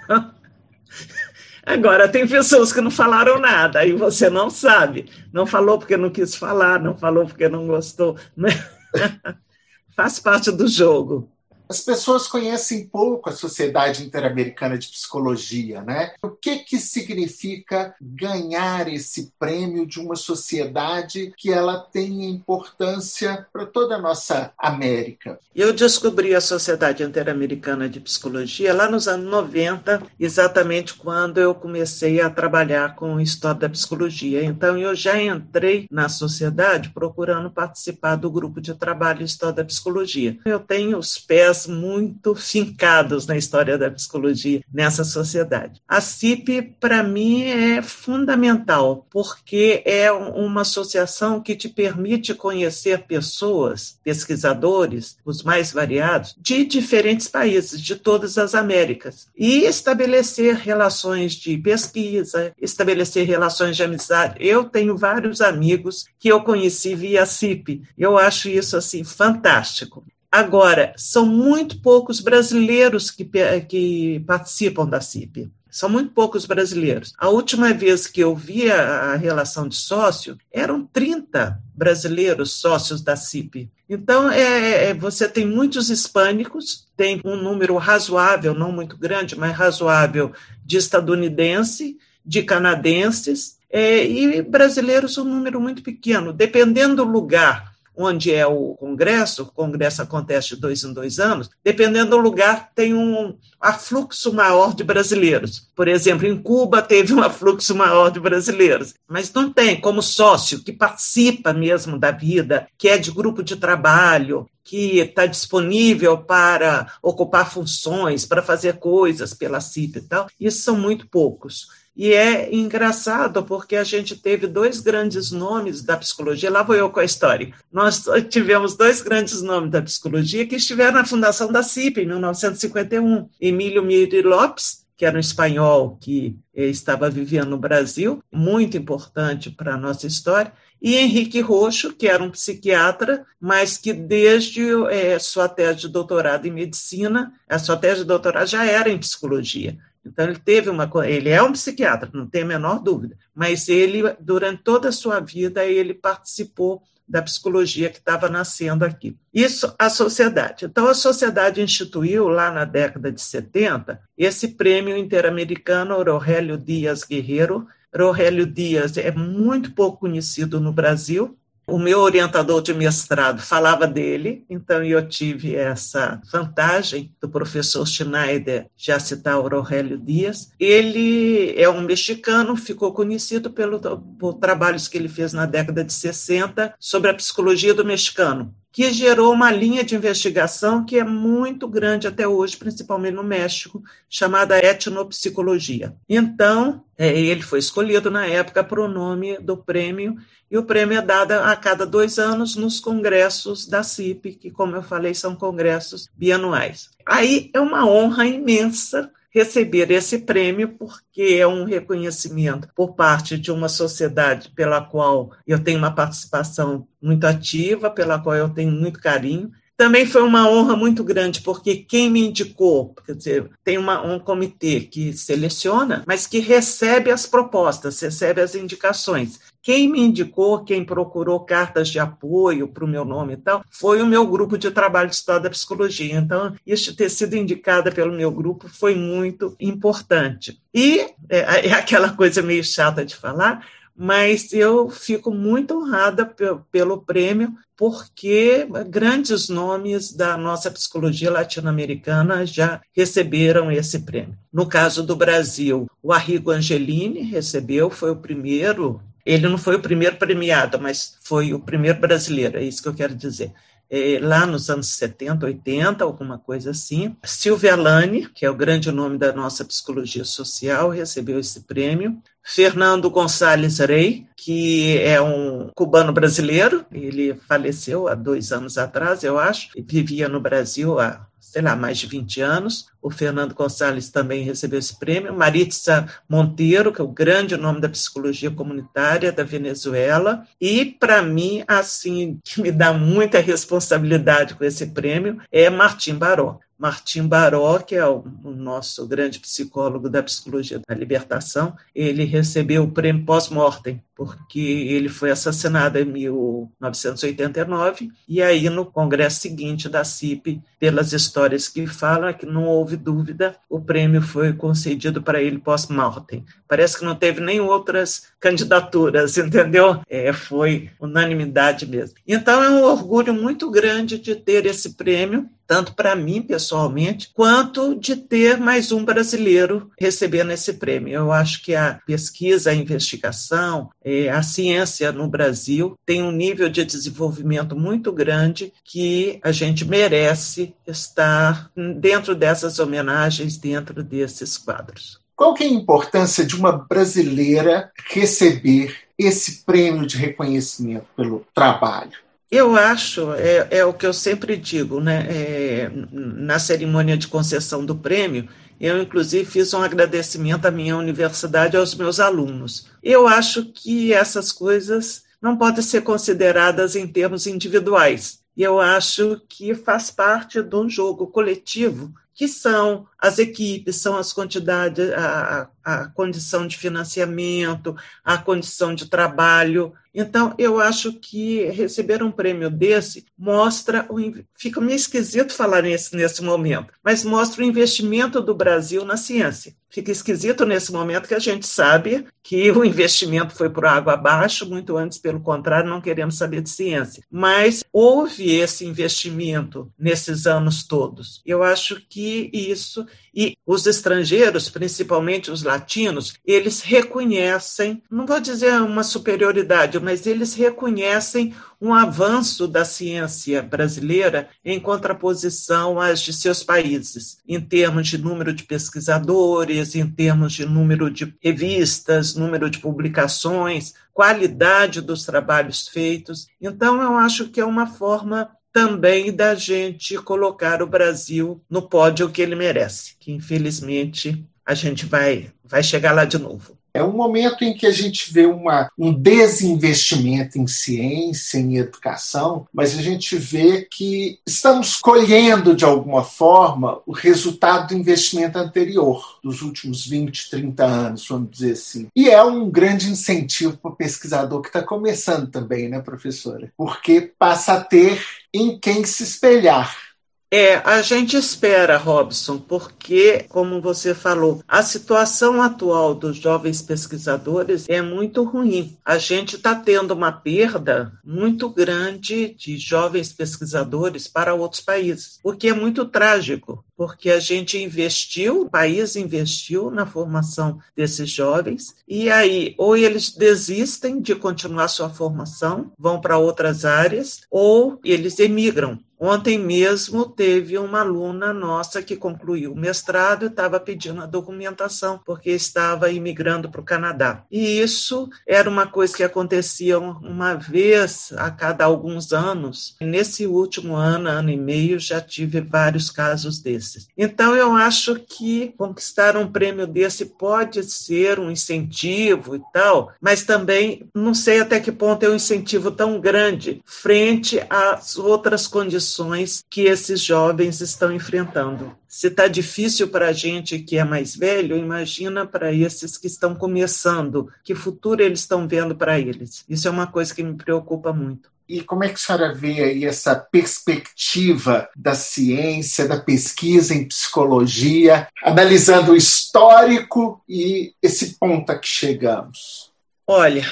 Agora, 1.72 2.10
tem 2.10 2.28
pessoas 2.28 2.74
que 2.74 2.82
não 2.82 2.92
falaram 2.92 3.40
nada, 3.40 3.80
aí 3.80 3.94
você 3.94 4.30
não 4.30 4.50
sabe. 4.50 5.10
Não 5.32 5.46
falou 5.46 5.80
porque 5.80 5.96
não 5.96 6.10
quis 6.10 6.36
falar, 6.36 6.82
não 6.82 6.98
falou 6.98 7.26
porque 7.26 7.48
não 7.48 7.66
gostou. 7.66 8.18
Né? 8.36 8.50
Faz 9.96 10.20
parte 10.20 10.52
do 10.52 10.68
jogo. 10.68 11.31
As 11.72 11.80
pessoas 11.80 12.28
conhecem 12.28 12.86
pouco 12.86 13.30
a 13.30 13.32
Sociedade 13.32 14.04
Interamericana 14.04 14.78
de 14.78 14.90
Psicologia, 14.90 15.82
né? 15.82 16.12
O 16.22 16.28
que 16.30 16.58
que 16.58 16.78
significa 16.78 17.96
ganhar 18.02 18.90
esse 18.90 19.32
prêmio 19.40 19.88
de 19.88 19.98
uma 19.98 20.18
sociedade 20.18 21.34
que 21.38 21.50
ela 21.50 21.80
tem 21.80 22.30
importância 22.30 23.48
para 23.54 23.66
toda 23.66 23.96
a 23.96 24.02
nossa 24.02 24.52
América? 24.58 25.40
Eu 25.56 25.72
descobri 25.72 26.36
a 26.36 26.42
Sociedade 26.42 27.04
Interamericana 27.04 27.88
de 27.88 28.02
Psicologia 28.02 28.74
lá 28.74 28.90
nos 28.92 29.08
anos 29.08 29.32
90, 29.32 30.04
exatamente 30.20 30.96
quando 30.96 31.38
eu 31.38 31.56
comecei 31.56 32.20
a 32.20 32.30
trabalhar 32.30 32.96
com 32.96 33.18
história 33.18 33.62
da 33.62 33.70
psicologia. 33.70 34.44
Então 34.44 34.78
eu 34.78 34.94
já 34.94 35.22
entrei 35.22 35.88
na 35.90 36.10
sociedade 36.10 36.90
procurando 36.90 37.50
participar 37.50 38.18
do 38.18 38.30
grupo 38.30 38.60
de 38.60 38.74
trabalho 38.74 39.24
História 39.24 39.56
da 39.56 39.64
Psicologia. 39.64 40.38
Eu 40.44 40.60
tenho 40.60 40.98
os 40.98 41.18
pés 41.18 41.61
muito 41.68 42.36
fincados 42.36 43.26
na 43.26 43.38
história 43.38 43.78
da 43.78 43.90
psicologia 43.90 44.62
nessa 44.74 45.04
sociedade. 45.04 45.82
A 45.88 46.02
CIP, 46.02 46.62
para 46.80 47.04
mim, 47.04 47.44
é 47.44 47.82
fundamental, 47.82 49.06
porque 49.10 49.82
é 49.86 50.12
uma 50.12 50.62
associação 50.62 51.42
que 51.42 51.56
te 51.56 51.70
permite 51.70 52.34
conhecer 52.34 53.06
pessoas, 53.06 53.98
pesquisadores, 54.04 55.18
os 55.26 55.44
mais 55.44 55.72
variados, 55.72 56.36
de 56.38 56.66
diferentes 56.66 57.28
países, 57.28 57.82
de 57.82 57.96
todas 57.96 58.38
as 58.38 58.56
Américas, 58.56 59.28
e 59.38 59.66
estabelecer 59.66 60.56
relações 60.56 61.34
de 61.34 61.58
pesquisa, 61.58 62.54
estabelecer 62.62 63.26
relações 63.26 63.76
de 63.76 63.84
amizade. 63.84 64.36
Eu 64.40 64.66
tenho 64.66 64.98
vários 64.98 65.42
amigos 65.42 66.06
que 66.20 66.30
eu 66.30 66.42
conheci 66.42 66.96
via 66.96 67.26
CIP. 67.26 67.82
Eu 67.98 68.18
acho 68.18 68.50
isso 68.50 68.78
assim 68.78 69.04
fantástico. 69.04 70.04
Agora, 70.32 70.94
são 70.96 71.26
muito 71.26 71.82
poucos 71.82 72.22
brasileiros 72.22 73.12
que, 73.12 73.30
que 73.68 74.24
participam 74.26 74.88
da 74.88 75.02
CIP. 75.02 75.52
São 75.70 75.90
muito 75.90 76.12
poucos 76.12 76.46
brasileiros. 76.46 77.14
A 77.18 77.30
última 77.30 77.74
vez 77.74 78.08
que 78.08 78.22
eu 78.22 78.34
vi 78.36 78.72
a, 78.72 79.16
relação 79.16 79.68
de 79.68 79.76
sócio, 79.76 80.38
eram 80.52 80.86
30 80.86 81.62
brasileiros 81.74 82.54
sócios 82.54 83.02
da 83.02 83.16
CIP. 83.16 83.70
Então, 83.90 84.30
é, 84.32 84.90
é, 84.90 84.94
você 84.94 85.28
tem 85.28 85.46
muitos 85.46 85.90
hispânicos, 85.90 86.88
tem 86.96 87.22
um 87.26 87.36
número 87.36 87.76
razoável, 87.76 88.54
não 88.54 88.72
muito 88.72 88.98
grande, 88.98 89.38
mas 89.38 89.56
razoável, 89.56 90.32
de 90.66 90.78
estadunidense, 90.78 91.98
de 92.26 92.44
canadenses, 92.44 93.58
é, 93.70 94.06
e 94.06 94.42
brasileiros 94.42 95.18
um 95.18 95.24
número 95.26 95.60
muito 95.60 95.82
pequeno. 95.82 96.34
Dependendo 96.34 96.98
do 96.98 97.04
lugar 97.04 97.71
onde 97.96 98.34
é 98.34 98.46
o 98.46 98.76
congresso, 98.76 99.44
o 99.44 99.46
congresso 99.46 100.02
acontece 100.02 100.50
de 100.50 100.62
dois 100.62 100.84
em 100.84 100.94
dois 100.94 101.20
anos, 101.20 101.50
dependendo 101.64 102.12
do 102.12 102.18
lugar, 102.18 102.72
tem 102.74 102.94
um 102.94 103.38
afluxo 103.60 104.34
maior 104.34 104.74
de 104.74 104.84
brasileiros. 104.84 105.70
Por 105.76 105.88
exemplo, 105.88 106.26
em 106.26 106.42
Cuba 106.42 106.82
teve 106.82 107.14
um 107.14 107.22
afluxo 107.22 107.76
maior 107.76 108.10
de 108.10 108.20
brasileiros, 108.20 108.94
mas 109.08 109.32
não 109.34 109.52
tem 109.52 109.80
como 109.80 110.02
sócio 110.02 110.64
que 110.64 110.72
participa 110.72 111.54
mesmo 111.54 112.00
da 112.00 112.12
vida, 112.12 112.68
que 112.78 112.88
é 112.88 112.98
de 112.98 113.12
grupo 113.12 113.44
de 113.44 113.56
trabalho, 113.56 114.48
que 114.64 115.00
está 115.00 115.26
disponível 115.26 116.18
para 116.18 116.94
ocupar 117.02 117.52
funções, 117.52 118.26
para 118.26 118.42
fazer 118.42 118.78
coisas 118.78 119.34
pela 119.34 119.60
CIP 119.60 119.98
e 119.98 120.02
tal, 120.02 120.28
isso 120.40 120.62
são 120.62 120.78
muito 120.78 121.08
poucos. 121.08 121.68
E 121.96 122.14
é 122.14 122.54
engraçado 122.54 123.44
porque 123.44 123.76
a 123.76 123.84
gente 123.84 124.16
teve 124.16 124.48
dois 124.48 124.80
grandes 124.80 125.32
nomes 125.32 125.82
da 125.82 125.98
psicologia, 125.98 126.50
lá 126.50 126.64
vou 126.64 126.76
eu 126.76 126.90
com 126.90 127.00
a 127.00 127.06
história. 127.06 127.54
Nós 127.72 128.06
tivemos 128.30 128.76
dois 128.76 129.02
grandes 129.02 129.42
nomes 129.42 129.72
da 129.72 129.82
psicologia 129.82 130.48
que 130.48 130.56
estiveram 130.56 130.94
na 130.94 131.06
fundação 131.06 131.52
da 131.52 131.62
CIP 131.62 132.02
em 132.02 132.08
1951. 132.08 133.28
Emílio 133.40 133.84
Miri 133.84 134.22
Lopes, 134.22 134.86
que 134.96 135.06
era 135.06 135.18
um 135.18 135.20
espanhol 135.20 135.98
que 136.00 136.38
eh, 136.56 136.68
estava 136.68 137.10
vivendo 137.10 137.50
no 137.50 137.58
Brasil, 137.58 138.24
muito 138.32 138.78
importante 138.78 139.50
para 139.50 139.74
a 139.74 139.78
nossa 139.78 140.08
história, 140.08 140.54
e 140.82 140.96
Henrique 140.96 141.42
Roxo, 141.42 141.94
que 141.94 142.08
era 142.08 142.24
um 142.24 142.32
psiquiatra, 142.32 143.24
mas 143.40 143.78
que 143.78 143.94
desde 143.94 144.62
é, 144.90 145.20
sua 145.20 145.48
tese 145.48 145.82
de 145.82 145.88
doutorado 145.90 146.48
em 146.48 146.52
medicina, 146.52 147.32
a 147.48 147.60
sua 147.60 147.78
tese 147.78 148.02
de 148.02 148.06
doutorado 148.06 148.48
já 148.48 148.66
era 148.66 148.90
em 148.90 148.98
psicologia. 148.98 149.78
Então, 150.06 150.26
ele 150.26 150.40
teve 150.40 150.70
uma. 150.70 150.90
Ele 151.06 151.30
é 151.30 151.42
um 151.42 151.52
psiquiatra, 151.52 152.10
não 152.14 152.28
tem 152.28 152.42
a 152.42 152.46
menor 152.46 152.80
dúvida, 152.80 153.16
mas 153.34 153.70
ele, 153.70 154.02
durante 154.20 154.64
toda 154.64 154.90
a 154.90 154.92
sua 154.92 155.20
vida, 155.20 155.64
ele 155.66 155.94
participou 155.94 156.82
da 157.12 157.22
psicologia 157.22 157.90
que 157.90 157.98
estava 157.98 158.30
nascendo 158.30 158.86
aqui. 158.86 159.18
Isso 159.34 159.76
a 159.78 159.90
sociedade. 159.90 160.66
Então, 160.66 160.88
a 160.88 160.94
sociedade 160.94 161.62
instituiu, 161.62 162.30
lá 162.30 162.50
na 162.50 162.64
década 162.64 163.12
de 163.12 163.22
70, 163.22 164.02
esse 164.18 164.50
prêmio 164.50 164.96
interamericano 164.96 165.94
Aurélio 165.94 166.58
Dias 166.58 167.04
Guerreiro. 167.04 167.68
Aurélio 167.94 168.46
Dias 168.46 168.96
é 168.96 169.12
muito 169.12 169.74
pouco 169.74 170.00
conhecido 170.00 170.62
no 170.62 170.72
Brasil, 170.72 171.38
o 171.68 171.78
meu 171.78 172.00
orientador 172.00 172.62
de 172.62 172.74
mestrado 172.74 173.42
falava 173.42 173.88
dele, 173.88 174.46
então 174.50 174.84
eu 174.84 175.08
tive 175.08 175.56
essa 175.56 176.22
vantagem 176.32 177.14
do 177.22 177.30
professor 177.30 177.88
Schneider 177.88 178.68
já 178.76 179.00
citar 179.00 179.36
Aurélio 179.36 179.98
Dias. 179.98 180.52
Ele 180.60 181.54
é 181.56 181.70
um 181.70 181.82
mexicano, 181.82 182.56
ficou 182.56 182.94
conhecido 182.94 183.50
pelo, 183.52 183.80
por 184.20 184.34
trabalhos 184.36 184.88
que 184.88 184.98
ele 184.98 185.08
fez 185.08 185.34
na 185.34 185.46
década 185.46 185.84
de 185.84 185.94
60 185.94 186.74
sobre 186.80 187.10
a 187.10 187.14
psicologia 187.14 187.74
do 187.74 187.86
mexicano 187.86 188.54
que 188.72 188.92
gerou 188.94 189.34
uma 189.34 189.52
linha 189.52 189.84
de 189.84 189.96
investigação 189.96 190.86
que 190.86 190.98
é 190.98 191.04
muito 191.04 191.68
grande 191.68 192.08
até 192.08 192.28
hoje, 192.28 192.56
principalmente 192.56 193.16
no 193.16 193.24
México, 193.24 193.84
chamada 194.10 194.58
etnopsicologia. 194.58 195.94
Então, 196.08 196.84
é, 196.98 197.10
ele 197.10 197.42
foi 197.42 197.60
escolhido 197.60 198.10
na 198.10 198.26
época 198.26 198.64
para 198.64 198.82
o 198.82 198.88
nome 198.88 199.38
do 199.40 199.58
prêmio, 199.58 200.16
e 200.50 200.58
o 200.58 200.64
prêmio 200.64 200.98
é 200.98 201.02
dado 201.02 201.32
a 201.34 201.56
cada 201.56 201.86
dois 201.86 202.18
anos 202.18 202.56
nos 202.56 202.80
congressos 202.80 203.68
da 203.68 203.84
CIP, 203.84 204.36
que, 204.36 204.52
como 204.52 204.76
eu 204.76 204.84
falei, 204.84 205.14
são 205.14 205.36
congressos 205.36 206.10
bianuais. 206.16 206.90
Aí 207.06 207.50
é 207.54 207.60
uma 207.60 207.86
honra 207.86 208.26
imensa 208.26 209.12
receber 209.34 209.90
esse 209.92 210.20
prêmio, 210.20 210.78
porque 210.78 211.38
é 211.40 211.48
um 211.48 211.64
reconhecimento 211.64 212.68
por 212.76 212.94
parte 212.96 213.38
de 213.38 213.52
uma 213.52 213.70
sociedade 213.70 214.50
pela 214.50 214.82
qual 214.82 215.32
eu 215.48 215.64
tenho 215.64 215.78
uma 215.78 215.96
participação 215.96 216.88
muito 217.02 217.26
ativa, 217.26 217.90
pela 217.90 218.20
qual 218.20 218.36
eu 218.36 218.50
tenho 218.50 218.72
muito 218.72 219.00
carinho. 219.00 219.52
Também 219.82 220.06
foi 220.06 220.22
uma 220.22 220.48
honra 220.48 220.76
muito 220.76 221.04
grande, 221.04 221.42
porque 221.42 221.76
quem 221.76 222.08
me 222.08 222.28
indicou, 222.28 222.94
quer 223.04 223.16
dizer, 223.16 223.50
tem 223.64 223.80
uma, 223.80 224.00
um 224.00 224.20
comitê 224.20 224.82
que 224.82 225.12
seleciona, 225.12 226.04
mas 226.06 226.28
que 226.28 226.38
recebe 226.38 227.10
as 227.10 227.26
propostas, 227.26 228.00
recebe 228.00 228.42
as 228.42 228.54
indicações. 228.54 229.40
Quem 229.60 229.90
me 229.90 230.00
indicou, 230.00 230.64
quem 230.64 230.86
procurou 230.86 231.40
cartas 231.40 231.90
de 231.90 231.98
apoio 231.98 232.68
para 232.68 232.86
o 232.86 232.88
meu 232.88 233.04
nome 233.04 233.34
e 233.34 233.38
tal, 233.38 233.64
foi 233.72 234.04
o 234.04 234.06
meu 234.06 234.28
grupo 234.28 234.56
de 234.56 234.70
trabalho 234.70 235.10
de 235.10 235.16
História 235.16 235.42
da 235.42 235.50
Psicologia. 235.50 236.16
Então, 236.16 236.56
isso 236.64 236.96
ter 236.96 237.10
sido 237.10 237.36
indicada 237.36 237.92
pelo 237.92 238.14
meu 238.14 238.30
grupo 238.30 238.70
foi 238.70 238.94
muito 238.94 239.56
importante. 239.60 240.62
E 240.72 241.08
é, 241.28 241.40
é 241.70 241.74
aquela 241.74 242.12
coisa 242.12 242.44
meio 242.44 242.64
chata 242.64 243.04
de 243.04 243.16
falar, 243.16 243.66
mas 244.04 244.52
eu 244.52 244.90
fico 244.90 245.30
muito 245.30 245.78
honrada 245.78 246.26
pelo 246.72 247.04
prêmio, 247.04 247.54
porque 247.78 248.68
grandes 248.90 249.48
nomes 249.48 250.12
da 250.12 250.36
nossa 250.36 250.72
psicologia 250.72 251.30
latino-americana 251.30 252.44
já 252.44 252.82
receberam 252.96 253.72
esse 253.72 254.00
prêmio. 254.00 254.36
No 254.52 254.66
caso 254.66 255.04
do 255.04 255.16
Brasil, 255.16 255.86
o 256.02 256.12
Arrigo 256.12 256.50
Angelini 256.50 257.22
recebeu, 257.22 257.92
foi 257.92 258.10
o 258.10 258.16
primeiro 258.16 259.00
ele 259.24 259.48
não 259.48 259.60
foi 259.60 259.76
o 259.76 259.82
primeiro 259.82 260.18
premiado, 260.18 260.82
mas 260.82 261.16
foi 261.22 261.54
o 261.54 261.60
primeiro 261.60 262.00
brasileiro, 262.00 262.58
é 262.58 262.64
isso 262.64 262.82
que 262.82 262.90
eu 262.90 262.96
quero 262.96 263.14
dizer. 263.14 263.54
É, 263.88 264.18
lá 264.20 264.48
nos 264.48 264.68
anos 264.70 264.88
70, 264.96 265.46
80, 265.46 266.04
alguma 266.04 266.40
coisa 266.40 266.72
assim. 266.72 267.16
Silvia 267.24 267.76
Lani, 267.76 268.28
que 268.30 268.46
é 268.46 268.50
o 268.50 268.56
grande 268.56 268.90
nome 268.90 269.18
da 269.20 269.32
nossa 269.32 269.64
psicologia 269.64 270.24
social, 270.24 270.90
recebeu 270.90 271.38
esse 271.38 271.60
prêmio. 271.60 272.20
Fernando 272.44 273.10
Gonçalves 273.10 273.80
Rey, 273.80 274.28
que 274.36 274.98
é 275.00 275.22
um 275.22 275.70
cubano 275.76 276.12
brasileiro, 276.12 276.86
ele 276.92 277.36
faleceu 277.48 278.08
há 278.08 278.16
dois 278.16 278.52
anos 278.52 278.78
atrás, 278.78 279.24
eu 279.24 279.38
acho, 279.38 279.70
e 279.76 279.82
vivia 279.82 280.28
no 280.28 280.40
Brasil 280.40 281.00
há 281.00 281.28
sei 281.52 281.62
lá, 281.62 281.76
mais 281.76 281.98
de 281.98 282.08
20 282.08 282.40
anos. 282.40 282.88
O 283.02 283.10
Fernando 283.10 283.56
Gonçalves 283.56 284.10
também 284.10 284.44
recebeu 284.44 284.80
esse 284.80 284.98
prêmio. 284.98 285.34
Maritza 285.34 286.08
Monteiro, 286.30 286.94
que 286.94 287.02
é 287.02 287.04
o 287.04 287.08
grande 287.08 287.58
nome 287.58 287.82
da 287.82 287.90
psicologia 287.90 288.52
comunitária 288.52 289.32
da 289.32 289.44
Venezuela. 289.44 290.46
E, 290.60 290.86
para 290.86 291.22
mim, 291.22 291.64
assim, 291.68 292.40
que 292.44 292.62
me 292.62 292.72
dá 292.72 292.94
muita 292.94 293.40
responsabilidade 293.40 294.56
com 294.56 294.64
esse 294.64 294.88
prêmio, 294.88 295.42
é 295.52 295.70
Martim 295.70 296.16
Baró. 296.16 296.60
Martim 296.82 297.28
Baró, 297.28 297.78
que 297.78 297.94
é 297.94 298.08
o, 298.08 298.24
nosso 298.44 299.08
grande 299.08 299.40
psicólogo 299.40 300.10
da 300.10 300.24
psicologia 300.24 300.80
da 300.80 300.96
libertação, 300.96 301.76
ele 301.94 302.24
recebeu 302.24 302.82
o 302.82 302.92
prêmio 302.92 303.24
pós-mortem, 303.24 304.04
porque 304.16 304.60
ele 304.60 305.08
foi 305.08 305.30
assassinado 305.30 306.00
em 306.00 306.06
1989, 306.06 308.12
e 308.28 308.42
aí 308.42 308.68
no 308.68 308.84
congresso 308.84 309.42
seguinte 309.42 309.88
da 309.88 310.04
CIP, 310.04 310.60
pelas 310.80 311.14
histórias 311.14 311.68
que 311.68 311.86
falam, 311.86 312.30
é 312.30 312.34
que 312.34 312.48
não 312.48 312.66
houve 312.66 312.91
dúvida, 312.98 313.56
o 313.70 313.80
prêmio 313.80 314.22
foi 314.22 314.54
concedido 314.54 315.22
para 315.22 315.42
ele 315.42 315.60
pós-mortem. 315.60 316.46
Parece 316.68 316.98
que 317.00 317.06
não 317.06 317.16
teve 317.16 317.42
nem 317.42 317.60
outras 317.60 318.28
candidaturas, 318.40 319.38
entendeu? 319.40 320.02
É, 320.10 320.32
foi 320.34 320.90
unanimidade 321.00 321.86
mesmo. 321.86 322.16
Então 322.28 322.64
é 322.64 322.70
um 322.70 322.84
orgulho 322.84 323.34
muito 323.34 323.70
grande 323.70 324.18
de 324.18 324.36
ter 324.36 324.66
esse 324.66 324.96
prêmio, 324.96 325.50
tanto 325.72 325.94
para 325.94 326.18
mim 326.18 326.42
pessoalmente, 326.42 327.32
quanto 327.34 327.96
de 327.96 328.18
ter 328.18 328.58
mais 328.58 328.92
um 328.92 329.06
brasileiro 329.06 329.90
recebendo 329.98 330.52
esse 330.52 330.74
prêmio. 330.74 331.14
Eu 331.14 331.32
acho 331.32 331.64
que 331.64 331.74
a 331.74 331.98
pesquisa, 332.06 332.72
a 332.72 332.76
investigação, 332.76 333.90
é, 334.04 334.28
a 334.28 334.44
ciência 334.44 335.14
no 335.14 335.30
Brasil 335.30 335.98
tem 336.06 336.22
um 336.22 336.32
nível 336.34 336.68
de 336.68 336.84
desenvolvimento 336.84 337.74
muito 337.74 338.12
grande 338.12 338.74
que 338.84 339.40
a 339.42 339.54
gente 339.54 339.86
merece 339.86 340.76
estar 340.86 341.72
dentro 341.96 342.36
dessas 342.36 342.78
homenagens, 342.78 343.56
dentro 343.56 344.04
desses 344.04 344.58
quadros. 344.58 345.22
Qual 345.34 345.54
que 345.54 345.64
é 345.64 345.68
a 345.68 345.70
importância 345.70 346.46
de 346.46 346.54
uma 346.54 346.74
brasileira 346.74 347.90
receber 348.10 348.94
esse 349.18 349.64
prêmio 349.64 350.06
de 350.06 350.18
reconhecimento 350.18 351.08
pelo 351.16 351.46
trabalho? 351.56 352.18
Eu 352.52 352.76
acho, 352.76 353.32
é, 353.34 353.68
é, 353.72 353.86
o 353.86 353.94
que 353.94 354.06
eu 354.06 354.12
sempre 354.14 354.58
digo, 354.58 355.00
né? 355.00 355.26
É, 355.30 355.92
na 356.12 356.60
cerimônia 356.60 357.18
de 357.18 357.30
concessão 357.30 357.86
do 357.86 357.96
prêmio, 357.96 358.50
eu, 358.78 359.02
inclusive, 359.02 359.46
fiz 359.46 359.74
um 359.74 359.82
agradecimento 359.82 360.66
à 360.66 360.72
minha 360.72 360.98
universidade 360.98 361.78
e 361.78 361.80
aos 361.80 361.96
meus 361.96 362.20
alunos. 362.20 362.88
Eu 363.02 363.26
acho 363.26 363.72
que 363.72 364.12
essas 364.12 364.52
coisas 364.52 365.24
não 365.42 365.56
podem 365.56 365.82
ser 365.82 366.02
consideradas 366.02 366.96
em 366.98 367.08
termos 367.08 367.48
individuais. 367.48 368.42
Eu 368.58 368.82
acho 368.82 369.42
que 369.48 369.74
faz 369.74 370.12
parte 370.12 370.62
de 370.62 370.76
um 370.76 370.90
jogo 370.90 371.28
coletivo, 371.28 372.14
que 372.34 372.48
são 372.48 373.08
as 373.20 373.38
equipes, 373.38 373.98
são 373.98 374.18
as 374.18 374.34
quantidades, 374.34 375.12
a, 375.14 375.70
a 375.84 376.08
condição 376.10 376.66
de 376.66 376.78
financiamento, 376.78 377.96
a 378.24 378.38
condição 378.38 378.96
de 378.96 379.08
trabalho. 379.08 379.94
Então, 380.14 380.54
eu 380.58 380.80
acho 380.80 381.14
que 381.14 381.66
receber 381.66 382.22
um 382.22 382.32
prêmio 382.32 382.70
desse 382.70 383.26
mostra, 383.38 384.06
o, 384.10 384.18
fica 384.56 384.82
meio 384.82 384.96
esquisito 384.96 385.54
falar 385.54 385.84
nesse, 385.84 386.16
nesse 386.16 386.44
momento, 386.44 386.94
mas 387.04 387.24
mostra 387.24 387.62
o 387.62 387.66
investimento 387.66 388.42
do 388.42 388.54
Brasil 388.54 389.06
na 389.06 389.18
ciência. 389.18 389.76
Fica 389.90 390.12
esquisito 390.12 390.66
nesse 390.66 390.92
momento 390.92 391.28
que 391.28 391.34
a 391.34 391.40
gente 391.40 391.68
sabe 391.68 392.26
que 392.42 392.72
o 392.72 392.84
investimento 392.86 393.54
foi 393.54 393.70
por 393.70 393.86
água 393.86 394.14
abaixo, 394.14 394.66
muito 394.66 394.96
antes, 394.96 395.18
pelo 395.18 395.42
contrário, 395.42 395.90
não 395.90 396.00
queremos 396.00 396.38
saber 396.38 396.62
de 396.62 396.70
ciência. 396.70 397.24
Mas 397.30 397.84
houve 397.92 398.56
esse 398.56 398.86
investimento 398.86 399.92
nesses 400.00 400.48
anos 400.48 400.84
todos. 400.84 401.42
Eu 401.46 401.62
acho 401.62 402.02
que 402.10 402.21
isso, 402.22 403.06
e 403.34 403.58
os 403.66 403.86
estrangeiros, 403.86 404.70
principalmente 404.70 405.50
os 405.50 405.64
latinos, 405.64 406.34
eles 406.46 406.82
reconhecem, 406.82 408.02
não 408.10 408.26
vou 408.26 408.40
dizer 408.40 408.82
uma 408.82 409.04
superioridade, 409.04 410.00
mas 410.00 410.26
eles 410.26 410.54
reconhecem 410.54 411.54
um 411.82 411.94
avanço 411.94 412.68
da 412.68 412.86
ciência 412.86 413.62
brasileira 413.62 414.50
em 414.64 414.80
contraposição 414.80 416.00
às 416.00 416.22
de 416.22 416.32
seus 416.32 416.64
países, 416.64 417.40
em 417.48 417.60
termos 417.60 418.08
de 418.08 418.18
número 418.18 418.54
de 418.54 418.64
pesquisadores, 418.64 419.96
em 419.96 420.08
termos 420.08 420.54
de 420.54 420.66
número 420.66 421.10
de 421.10 421.34
revistas, 421.42 422.36
número 422.36 422.70
de 422.70 422.80
publicações, 422.80 423.94
qualidade 424.14 425.02
dos 425.02 425.26
trabalhos 425.26 425.88
feitos. 425.88 426.48
Então, 426.62 427.02
eu 427.02 427.18
acho 427.18 427.50
que 427.50 427.60
é 427.60 427.66
uma 427.66 427.88
forma 427.88 428.50
também 428.72 429.36
da 429.36 429.54
gente 429.56 430.18
colocar 430.18 430.82
o 430.82 430.88
Brasil 430.88 431.64
no 431.70 431.88
pódio 431.88 432.32
que 432.32 432.42
ele 432.42 432.56
merece, 432.56 433.16
que 433.20 433.32
infelizmente 433.32 434.46
a 434.66 434.74
gente 434.74 435.06
vai, 435.06 435.52
vai 435.64 435.84
chegar 435.84 436.14
lá 436.14 436.26
de 436.26 436.38
novo. 436.38 436.78
É 436.94 437.04
um 437.04 437.14
momento 437.14 437.64
em 437.64 437.74
que 437.74 437.86
a 437.86 437.92
gente 437.92 438.32
vê 438.34 438.46
uma, 438.46 438.90
um 438.98 439.14
desinvestimento 439.14 440.58
em 440.58 440.68
ciência, 440.68 441.58
em 441.58 441.78
educação, 441.78 442.68
mas 442.74 442.98
a 442.98 443.02
gente 443.02 443.36
vê 443.36 443.88
que 443.90 444.40
estamos 444.46 444.98
colhendo, 444.98 445.76
de 445.76 445.86
alguma 445.86 446.24
forma, 446.24 447.00
o 447.06 447.12
resultado 447.12 447.90
do 447.90 448.00
investimento 448.00 448.58
anterior, 448.58 449.40
dos 449.44 449.62
últimos 449.62 450.06
20, 450.06 450.50
30 450.50 450.86
anos, 450.86 451.28
vamos 451.28 451.52
dizer 451.52 451.74
assim. 451.74 452.08
E 452.16 452.30
é 452.30 452.44
um 452.44 452.70
grande 452.70 453.10
incentivo 453.10 453.78
para 453.78 453.92
o 453.92 453.96
pesquisador 453.96 454.62
que 454.62 454.70
está 454.70 454.84
começando 454.84 455.50
também, 455.50 455.90
né, 455.90 456.00
professora? 456.00 456.72
Porque 456.78 457.22
passa 457.38 457.74
a 457.74 457.82
ter 457.82 458.22
em 458.54 458.78
quem 458.78 459.06
se 459.06 459.24
espelhar 459.24 460.11
é, 460.54 460.76
a 460.84 461.02
gente 461.02 461.38
espera, 461.38 461.96
Robson, 461.96 462.58
porque, 462.58 463.46
como 463.48 463.80
você 463.80 464.14
falou, 464.14 464.62
a 464.68 464.84
situação 464.84 465.62
atual 465.62 466.14
dos 466.14 466.36
jovens 466.36 466.82
pesquisadores 466.82 467.86
é 467.88 468.02
muito 468.02 468.44
ruim. 468.44 468.98
A 469.06 469.18
gente 469.18 469.56
está 469.56 469.74
tendo 469.74 470.14
uma 470.14 470.30
perda 470.30 471.14
muito 471.24 471.70
grande 471.70 472.54
de 472.54 472.78
jovens 472.78 473.32
pesquisadores 473.32 474.28
para 474.28 474.54
outros 474.54 474.82
países, 474.82 475.40
o 475.42 475.54
que 475.54 475.70
é 475.70 475.74
muito 475.74 476.04
trágico, 476.04 476.84
porque 476.96 477.30
a 477.32 477.40
gente 477.40 477.78
investiu, 477.78 478.62
o 478.62 478.70
país 478.70 479.16
investiu 479.16 479.90
na 479.90 480.06
formação 480.06 480.80
desses 480.96 481.30
jovens, 481.30 481.96
e 482.08 482.30
aí 482.30 482.76
ou 482.78 482.96
eles 482.96 483.32
desistem 483.32 484.22
de 484.22 484.36
continuar 484.36 484.88
sua 484.88 485.10
formação, 485.10 485.92
vão 485.98 486.20
para 486.20 486.38
outras 486.38 486.86
áreas, 486.86 487.42
ou 487.50 488.00
eles 488.04 488.40
emigram 488.40 489.00
Ontem 489.24 489.56
mesmo 489.60 490.26
teve 490.26 490.80
uma 490.80 491.02
aluna 491.02 491.54
nossa 491.54 492.02
que 492.02 492.16
concluiu 492.16 492.74
o 492.74 492.76
mestrado 492.76 493.44
e 493.44 493.50
estava 493.50 493.80
pedindo 493.80 494.20
a 494.20 494.26
documentação 494.26 495.22
porque 495.24 495.52
estava 495.52 496.10
imigrando 496.10 496.72
para 496.72 496.82
o 496.82 496.84
Canadá. 496.84 497.46
E 497.52 497.80
isso 497.80 498.28
era 498.48 498.68
uma 498.68 498.88
coisa 498.88 499.16
que 499.16 499.24
acontecia 499.24 500.00
uma 500.00 500.56
vez 500.56 501.32
a 501.38 501.52
cada 501.52 501.86
alguns 501.86 502.34
anos. 502.34 502.96
Nesse 503.00 503.46
último 503.46 503.96
ano, 503.96 504.28
ano 504.28 504.50
e 504.50 504.58
meio, 504.58 504.98
já 504.98 505.22
tive 505.22 505.62
vários 505.62 506.10
casos 506.10 506.58
desses. 506.58 506.91
Então, 507.18 507.56
eu 507.56 507.74
acho 507.76 508.16
que 508.16 508.74
conquistar 508.78 509.38
um 509.38 509.52
prêmio 509.52 509.88
desse 509.88 510.26
pode 510.26 510.84
ser 510.84 511.40
um 511.40 511.52
incentivo 511.52 512.56
e 512.56 512.62
tal, 512.74 513.12
mas 513.22 513.44
também 513.44 514.08
não 514.14 514.34
sei 514.34 514.60
até 514.60 514.80
que 514.80 514.92
ponto 514.92 515.24
é 515.24 515.30
um 515.30 515.36
incentivo 515.36 515.92
tão 515.92 516.20
grande 516.20 516.82
frente 516.86 517.62
às 517.70 518.18
outras 518.18 518.68
condições 518.68 519.64
que 519.70 519.82
esses 519.82 520.22
jovens 520.22 520.82
estão 520.82 521.12
enfrentando. 521.12 521.96
Se 522.08 522.28
está 522.28 522.48
difícil 522.48 523.08
para 523.08 523.30
a 523.30 523.34
gente 523.34 523.80
que 523.80 523.98
é 523.98 524.04
mais 524.04 524.36
velho, 524.36 524.76
imagina 524.76 525.46
para 525.46 525.74
esses 525.74 526.18
que 526.18 526.28
estão 526.28 526.54
começando, 526.54 527.50
que 527.64 527.74
futuro 527.74 528.22
eles 528.22 528.42
estão 528.42 528.68
vendo 528.68 528.96
para 528.96 529.18
eles. 529.18 529.64
Isso 529.70 529.88
é 529.88 529.92
uma 529.92 530.08
coisa 530.08 530.36
que 530.36 530.44
me 530.44 530.56
preocupa 530.56 531.14
muito. 531.14 531.50
E 531.72 531.82
como 531.86 532.04
é 532.04 532.10
que 532.10 532.16
a 532.16 532.18
senhora 532.18 532.54
vê 532.54 532.84
aí 532.84 533.06
essa 533.06 533.34
perspectiva 533.34 534.90
da 534.94 535.16
ciência, 535.16 536.06
da 536.06 536.20
pesquisa 536.20 536.94
em 536.94 537.08
psicologia, 537.08 538.28
analisando 538.44 539.14
o 539.14 539.16
histórico 539.16 540.44
e 540.50 540.94
esse 541.02 541.40
ponto 541.40 541.72
a 541.72 541.80
que 541.80 541.88
chegamos? 541.88 542.92
Olha, 543.26 543.66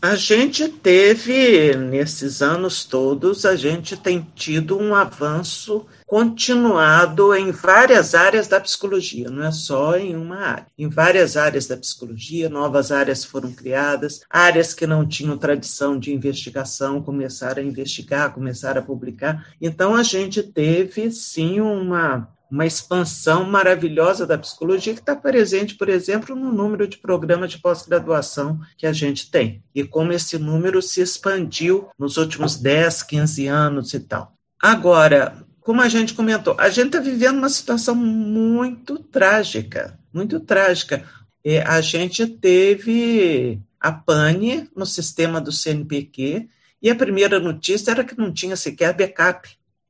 a 0.00 0.14
gente 0.14 0.68
teve, 0.68 1.74
nesses 1.74 2.42
anos 2.42 2.84
todos, 2.84 3.44
a 3.46 3.56
gente 3.56 3.96
tem 3.96 4.26
tido 4.34 4.78
um 4.78 4.94
avanço 4.94 5.86
continuado 6.06 7.34
em 7.34 7.50
várias 7.50 8.14
áreas 8.14 8.46
da 8.46 8.60
psicologia, 8.60 9.28
não 9.30 9.44
é 9.44 9.50
só 9.50 9.96
em 9.96 10.14
uma 10.14 10.36
área. 10.36 10.66
Em 10.78 10.88
várias 10.88 11.36
áreas 11.36 11.66
da 11.66 11.76
psicologia, 11.76 12.48
novas 12.48 12.92
áreas 12.92 13.24
foram 13.24 13.50
criadas, 13.52 14.20
áreas 14.30 14.72
que 14.72 14.86
não 14.86 15.06
tinham 15.06 15.36
tradição 15.36 15.98
de 15.98 16.12
investigação 16.12 17.02
começaram 17.02 17.62
a 17.62 17.66
investigar, 17.66 18.32
começaram 18.32 18.80
a 18.80 18.84
publicar. 18.84 19.48
Então, 19.60 19.96
a 19.96 20.02
gente 20.02 20.42
teve, 20.42 21.10
sim, 21.10 21.60
uma 21.60 22.28
uma 22.50 22.66
expansão 22.66 23.44
maravilhosa 23.44 24.26
da 24.26 24.38
psicologia 24.38 24.94
que 24.94 25.00
está 25.00 25.16
presente, 25.16 25.74
por 25.74 25.88
exemplo, 25.88 26.36
no 26.36 26.52
número 26.52 26.86
de 26.86 26.98
programas 26.98 27.50
de 27.50 27.58
pós-graduação 27.58 28.60
que 28.76 28.86
a 28.86 28.92
gente 28.92 29.30
tem, 29.30 29.62
e 29.74 29.84
como 29.84 30.12
esse 30.12 30.38
número 30.38 30.80
se 30.80 31.00
expandiu 31.00 31.88
nos 31.98 32.16
últimos 32.16 32.56
10, 32.56 33.02
15 33.02 33.46
anos 33.46 33.94
e 33.94 34.00
tal. 34.00 34.32
Agora, 34.60 35.44
como 35.60 35.82
a 35.82 35.88
gente 35.88 36.14
comentou, 36.14 36.56
a 36.58 36.68
gente 36.68 36.86
está 36.86 37.00
vivendo 37.00 37.38
uma 37.38 37.48
situação 37.48 37.94
muito 37.94 38.98
trágica, 38.98 39.98
muito 40.12 40.38
trágica. 40.38 41.04
É, 41.44 41.62
a 41.62 41.80
gente 41.80 42.26
teve 42.26 43.60
a 43.80 43.92
pane 43.92 44.68
no 44.74 44.86
sistema 44.86 45.40
do 45.40 45.50
CNPq, 45.50 46.48
e 46.80 46.90
a 46.90 46.94
primeira 46.94 47.40
notícia 47.40 47.90
era 47.90 48.04
que 48.04 48.16
não 48.16 48.32
tinha 48.32 48.54
sequer 48.54 48.94
backup 48.94 49.48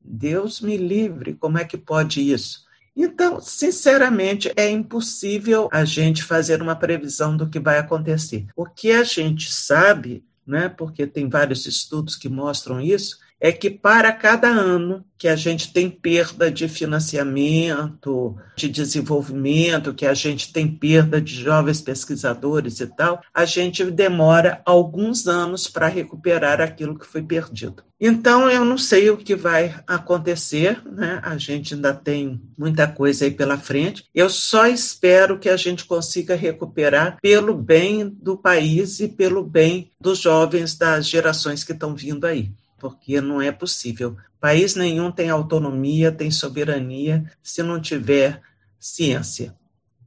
Deus 0.09 0.61
me 0.61 0.77
livre, 0.77 1.35
como 1.35 1.59
é 1.59 1.64
que 1.64 1.77
pode 1.77 2.21
isso? 2.21 2.64
Então, 2.97 3.40
sinceramente, 3.40 4.51
é 4.57 4.71
impossível 4.71 5.69
a 5.71 5.85
gente 5.85 6.25
fazer 6.25 6.62
uma 6.62 6.75
previsão 6.75 7.37
do 7.37 7.49
que 7.49 7.61
vai 7.61 7.79
acontecer. 7.79 8.47
O 8.57 8.64
que 8.64 8.90
a 8.92 9.05
gente 9.05 9.53
sabe, 9.53 10.25
né, 10.47 10.69
porque 10.69 11.07
tem 11.07 11.29
vários 11.29 11.66
estudos 11.66 12.16
que 12.16 12.29
mostram 12.29 12.81
isso, 12.81 13.19
é 13.40 13.53
que 13.53 13.70
para 13.70 14.12
cada 14.12 14.49
ano 14.49 15.05
que 15.18 15.29
a 15.29 15.37
gente 15.37 15.72
tem 15.72 15.88
perda 15.88 16.51
de 16.51 16.68
financiamento, 16.68 18.37
de 18.55 18.68
desenvolvimento, 18.68 19.94
que 19.94 20.05
a 20.05 20.14
gente 20.14 20.53
tem 20.53 20.68
perda 20.68 21.20
de 21.20 21.35
jovens 21.35 21.81
pesquisadores 21.81 22.81
e 22.81 22.87
tal, 22.87 23.22
a 23.33 23.44
gente 23.44 23.85
demora 23.85 24.61
alguns 24.64 25.27
anos 25.27 25.68
para 25.68 25.88
recuperar 25.88 26.61
aquilo 26.61 26.99
que 26.99 27.07
foi 27.07 27.22
perdido. 27.22 27.83
Então, 27.99 28.51
eu 28.51 28.62
não 28.62 28.77
sei 28.77 29.09
o 29.09 29.16
que 29.16 29.35
vai 29.35 29.75
acontecer, 29.87 30.83
né? 30.85 31.18
A 31.22 31.38
gente 31.38 31.72
ainda 31.72 31.94
tem 31.94 32.38
muita 32.59 32.87
coisa 32.87 33.25
aí 33.25 33.31
pela 33.31 33.57
frente. 33.57 34.05
Eu 34.14 34.29
só 34.29 34.66
espero 34.66 35.38
que 35.38 35.49
a 35.49 35.57
gente 35.57 35.87
consiga 35.87 36.35
recuperar 36.35 37.16
pelo 37.22 37.55
bem 37.55 38.07
do 38.07 38.37
país 38.37 39.01
e 39.01 39.09
pelo 39.09 39.42
bem 39.42 39.90
dos 39.99 40.18
jovens 40.18 40.77
das 40.77 41.09
gerações 41.09 41.64
que 41.64 41.72
estão 41.72 41.94
vindo 41.94 42.27
aí 42.27 42.53
porque 42.79 43.21
não 43.21 43.41
é 43.41 43.51
possível. 43.51 44.17
País 44.41 44.75
nenhum 44.75 45.11
tem 45.11 45.31
autonomia, 45.31 46.12
tem 46.12 46.31
soberania, 46.31 47.31
se 47.43 47.62
não 47.62 47.81
tiver 47.81 48.41
ciência, 48.79 49.55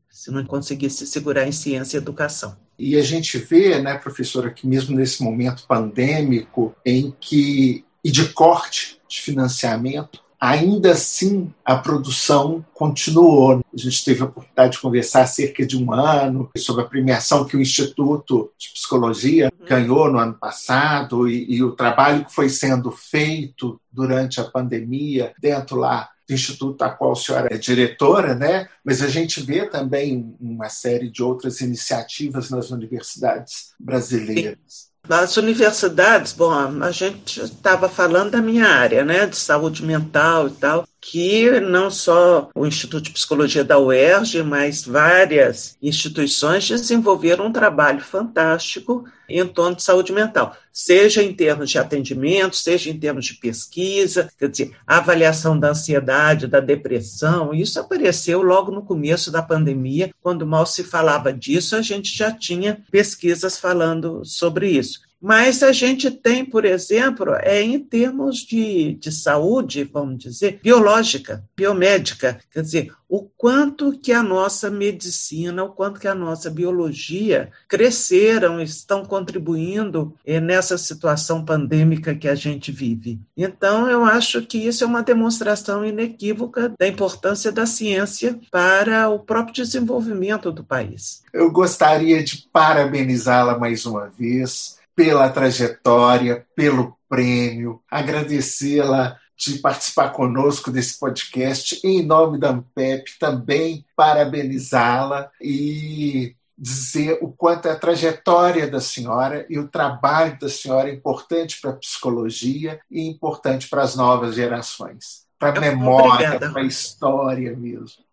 se 0.09 0.31
não 0.31 0.45
conseguir 0.45 0.89
se 0.89 1.05
segurar 1.07 1.47
em 1.47 1.51
ciência 1.51 1.97
e 1.97 2.01
educação. 2.01 2.57
E 2.77 2.95
a 2.95 3.01
gente 3.01 3.37
vê, 3.37 3.81
né, 3.81 3.97
professora, 3.97 4.49
que 4.49 4.65
mesmo 4.65 4.95
nesse 4.95 5.21
momento 5.21 5.65
pandêmico, 5.67 6.75
em 6.85 7.13
que 7.19 7.83
e 8.03 8.09
de 8.11 8.29
corte 8.29 8.99
de 9.07 9.19
financiamento, 9.19 10.23
ainda 10.39 10.91
assim 10.91 11.53
a 11.65 11.75
produção 11.75 12.65
continuou. 12.73 13.59
A 13.73 13.77
gente 13.77 14.05
teve 14.05 14.21
a 14.21 14.25
oportunidade 14.25 14.73
de 14.73 14.79
conversar 14.79 15.21
há 15.23 15.27
cerca 15.27 15.65
de 15.65 15.77
um 15.77 15.91
ano 15.91 16.49
sobre 16.57 16.83
a 16.83 16.87
premiação 16.87 17.45
que 17.45 17.57
o 17.57 17.61
Instituto 17.61 18.51
de 18.57 18.69
Psicologia 18.73 19.51
uhum. 19.59 19.65
ganhou 19.65 20.11
no 20.11 20.17
ano 20.17 20.33
passado 20.33 21.27
e, 21.27 21.55
e 21.55 21.63
o 21.63 21.71
trabalho 21.71 22.25
que 22.25 22.33
foi 22.33 22.49
sendo 22.49 22.91
feito 22.91 23.79
durante 23.91 24.39
a 24.39 24.45
pandemia 24.45 25.33
dentro 25.39 25.75
lá 25.75 26.09
do 26.27 26.33
instituto 26.33 26.83
a 26.83 26.91
qual 26.91 27.13
a 27.13 27.15
senhora 27.15 27.47
é 27.51 27.57
diretora, 27.57 28.35
né? 28.35 28.69
mas 28.85 29.01
a 29.01 29.07
gente 29.07 29.41
vê 29.41 29.65
também 29.65 30.35
uma 30.39 30.69
série 30.69 31.09
de 31.09 31.23
outras 31.23 31.59
iniciativas 31.59 32.51
nas 32.51 32.69
universidades 32.69 33.73
brasileiras. 33.79 34.88
As 35.09 35.37
universidades, 35.37 36.33
bom, 36.33 36.51
a 36.83 36.91
gente 36.91 37.41
estava 37.41 37.89
falando 37.89 38.29
da 38.31 38.41
minha 38.41 38.67
área, 38.67 39.03
né, 39.03 39.25
de 39.25 39.35
saúde 39.35 39.83
mental 39.83 40.47
e 40.47 40.51
tal, 40.51 40.87
que 41.01 41.59
não 41.59 41.89
só 41.89 42.49
o 42.53 42.65
Instituto 42.65 43.05
de 43.05 43.11
Psicologia 43.11 43.63
da 43.63 43.79
UERJ, 43.79 44.43
mas 44.43 44.83
várias 44.85 45.77
instituições 45.81 46.67
desenvolveram 46.67 47.47
um 47.47 47.51
trabalho 47.51 48.01
fantástico 48.01 49.05
em 49.29 49.45
torno 49.45 49.75
de 49.75 49.83
saúde 49.83 50.11
mental, 50.11 50.57
seja 50.73 51.23
em 51.23 51.33
termos 51.33 51.69
de 51.69 51.77
atendimento, 51.77 52.55
seja 52.55 52.89
em 52.89 52.99
termos 52.99 53.25
de 53.25 53.35
pesquisa, 53.35 54.29
quer 54.37 54.49
dizer, 54.49 54.75
avaliação 54.87 55.57
da 55.57 55.69
ansiedade, 55.69 56.47
da 56.47 56.59
depressão, 56.59 57.53
isso 57.53 57.79
apareceu 57.79 58.41
logo 58.41 58.71
no 58.71 58.81
começo 58.81 59.31
da 59.31 59.41
pandemia, 59.41 60.09
quando 60.21 60.47
mal 60.47 60.65
se 60.65 60.83
falava 60.83 61.31
disso, 61.31 61.75
a 61.75 61.81
gente 61.81 62.15
já 62.15 62.31
tinha 62.31 62.83
pesquisas 62.91 63.59
falando 63.59 64.25
sobre 64.25 64.69
isso. 64.69 65.08
Mas 65.21 65.61
a 65.61 65.71
gente 65.71 66.09
tem, 66.09 66.45
por 66.45 66.63
exemplo, 66.63 67.33
é 67.35 67.61
em 67.61 67.77
termos 67.77 68.37
de, 68.37 68.93
de 68.93 69.11
saúde, 69.11 69.83
vamos 69.83 70.19
dizer, 70.19 70.59
biológica, 70.63 71.43
biomédica, 71.55 72.39
quer 72.51 72.61
dizer, 72.61 72.93
o 73.09 73.23
quanto 73.23 73.97
que 73.97 74.13
a 74.13 74.21
nossa 74.21 74.69
medicina, 74.69 75.63
o 75.63 75.69
quanto 75.69 75.99
que 75.99 76.07
a 76.07 76.13
nossa 76.13 76.49
biologia 76.49 77.49
cresceram, 77.67 78.61
estão 78.61 79.03
contribuindo 79.03 80.13
eh, 80.23 80.39
nessa 80.39 80.77
situação 80.77 81.43
pandêmica 81.43 82.13
que 82.13 82.27
a 82.27 82.35
gente 82.35 82.71
vive. 82.71 83.19
Então, 83.35 83.89
eu 83.89 84.05
acho 84.05 84.43
que 84.43 84.59
isso 84.59 84.83
é 84.83 84.87
uma 84.87 85.01
demonstração 85.01 85.83
inequívoca 85.83 86.71
da 86.79 86.87
importância 86.87 87.51
da 87.51 87.65
ciência 87.65 88.39
para 88.51 89.09
o 89.09 89.19
próprio 89.19 89.55
desenvolvimento 89.55 90.51
do 90.51 90.63
país. 90.63 91.23
Eu 91.33 91.51
gostaria 91.51 92.23
de 92.23 92.47
parabenizá-la 92.53 93.57
mais 93.57 93.87
uma 93.87 94.07
vez 94.07 94.78
pela 94.99 95.29
trajetória, 95.29 96.45
pelo 96.53 96.93
prêmio, 97.07 97.81
agradecê-la 97.89 99.17
de 99.37 99.57
participar 99.59 100.09
conosco 100.09 100.69
desse 100.69 100.99
podcast. 100.99 101.79
Em 101.85 102.05
nome 102.05 102.37
da 102.37 102.49
Ampep, 102.49 103.17
também 103.17 103.85
parabenizá-la 103.95 105.31
e 105.39 106.35
dizer 106.57 107.17
o 107.21 107.31
quanto 107.31 107.69
a 107.69 107.77
trajetória 107.77 108.67
da 108.67 108.81
senhora 108.81 109.45
e 109.49 109.57
o 109.57 109.69
trabalho 109.69 110.37
da 110.37 110.49
senhora 110.49 110.89
é 110.89 110.93
importante 110.93 111.61
para 111.61 111.71
a 111.71 111.77
psicologia 111.77 112.81
e 112.91 113.07
importante 113.07 113.69
para 113.69 113.83
as 113.83 113.95
novas 113.95 114.35
gerações, 114.35 115.23
para 115.39 115.57
a 115.57 115.61
memória, 115.61 116.37
para 116.37 116.59
a 116.59 116.65
história 116.65 117.55
mesmo. 117.55 118.03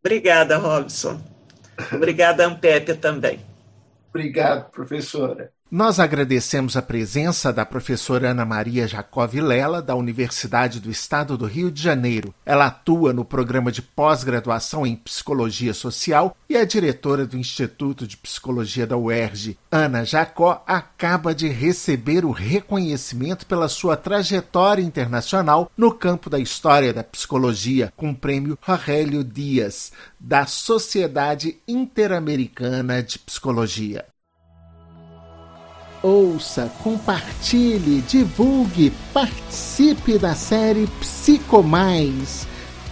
Obrigada, 0.00 0.58
Robson. 0.58 1.20
Obrigada, 1.92 2.44
Ampep, 2.44 2.92
também. 2.94 3.38
Obrigado, 4.10 4.68
professora. 4.72 5.54
Nós 5.74 5.98
agradecemos 5.98 6.76
a 6.76 6.82
presença 6.82 7.52
da 7.52 7.66
professora 7.66 8.30
Ana 8.30 8.44
Maria 8.44 8.86
Jacó 8.86 9.26
Vilela, 9.26 9.82
da 9.82 9.96
Universidade 9.96 10.78
do 10.78 10.88
Estado 10.88 11.36
do 11.36 11.46
Rio 11.46 11.68
de 11.68 11.82
Janeiro. 11.82 12.32
Ela 12.46 12.66
atua 12.66 13.12
no 13.12 13.24
programa 13.24 13.72
de 13.72 13.82
pós-graduação 13.82 14.86
em 14.86 14.94
Psicologia 14.94 15.74
Social 15.74 16.36
e 16.48 16.56
é 16.56 16.64
diretora 16.64 17.26
do 17.26 17.36
Instituto 17.36 18.06
de 18.06 18.16
Psicologia 18.16 18.86
da 18.86 18.96
UERJ. 18.96 19.58
Ana 19.68 20.04
Jacó 20.04 20.62
acaba 20.64 21.34
de 21.34 21.48
receber 21.48 22.24
o 22.24 22.30
reconhecimento 22.30 23.44
pela 23.44 23.68
sua 23.68 23.96
trajetória 23.96 24.80
internacional 24.80 25.68
no 25.76 25.90
campo 25.90 26.30
da 26.30 26.38
história 26.38 26.94
da 26.94 27.02
psicologia, 27.02 27.92
com 27.96 28.10
o 28.10 28.16
prêmio 28.16 28.56
Aurélio 28.64 29.24
Dias, 29.24 29.90
da 30.20 30.46
Sociedade 30.46 31.56
Interamericana 31.66 33.02
de 33.02 33.18
Psicologia 33.18 34.04
ouça, 36.04 36.70
compartilhe, 36.82 38.02
divulgue, 38.02 38.92
participe 39.14 40.18
da 40.18 40.34
série 40.34 40.86
Psico 41.00 41.62
Mais, 41.62 42.46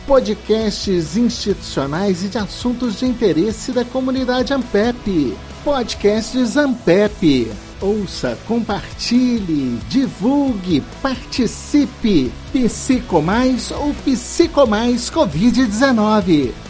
podcasts 0.07 1.15
institucionais 1.17 2.25
e 2.25 2.29
de 2.29 2.39
assuntos 2.39 2.99
de 2.99 3.05
interesse 3.05 3.71
da 3.71 3.85
comunidade 3.85 4.55
Ampep. 4.55 5.37
Podcasts 5.63 6.57
Ampep. 6.57 7.53
Ouça, 7.83 8.39
compartilhe, 8.49 9.79
divulgue, 9.91 10.83
participe. 11.03 12.33
Psico 12.51 13.21
Mais 13.21 13.71
ou 13.73 13.93
Psico 14.05 14.67
Mais 14.67 15.11
Covid-19. 15.11 16.62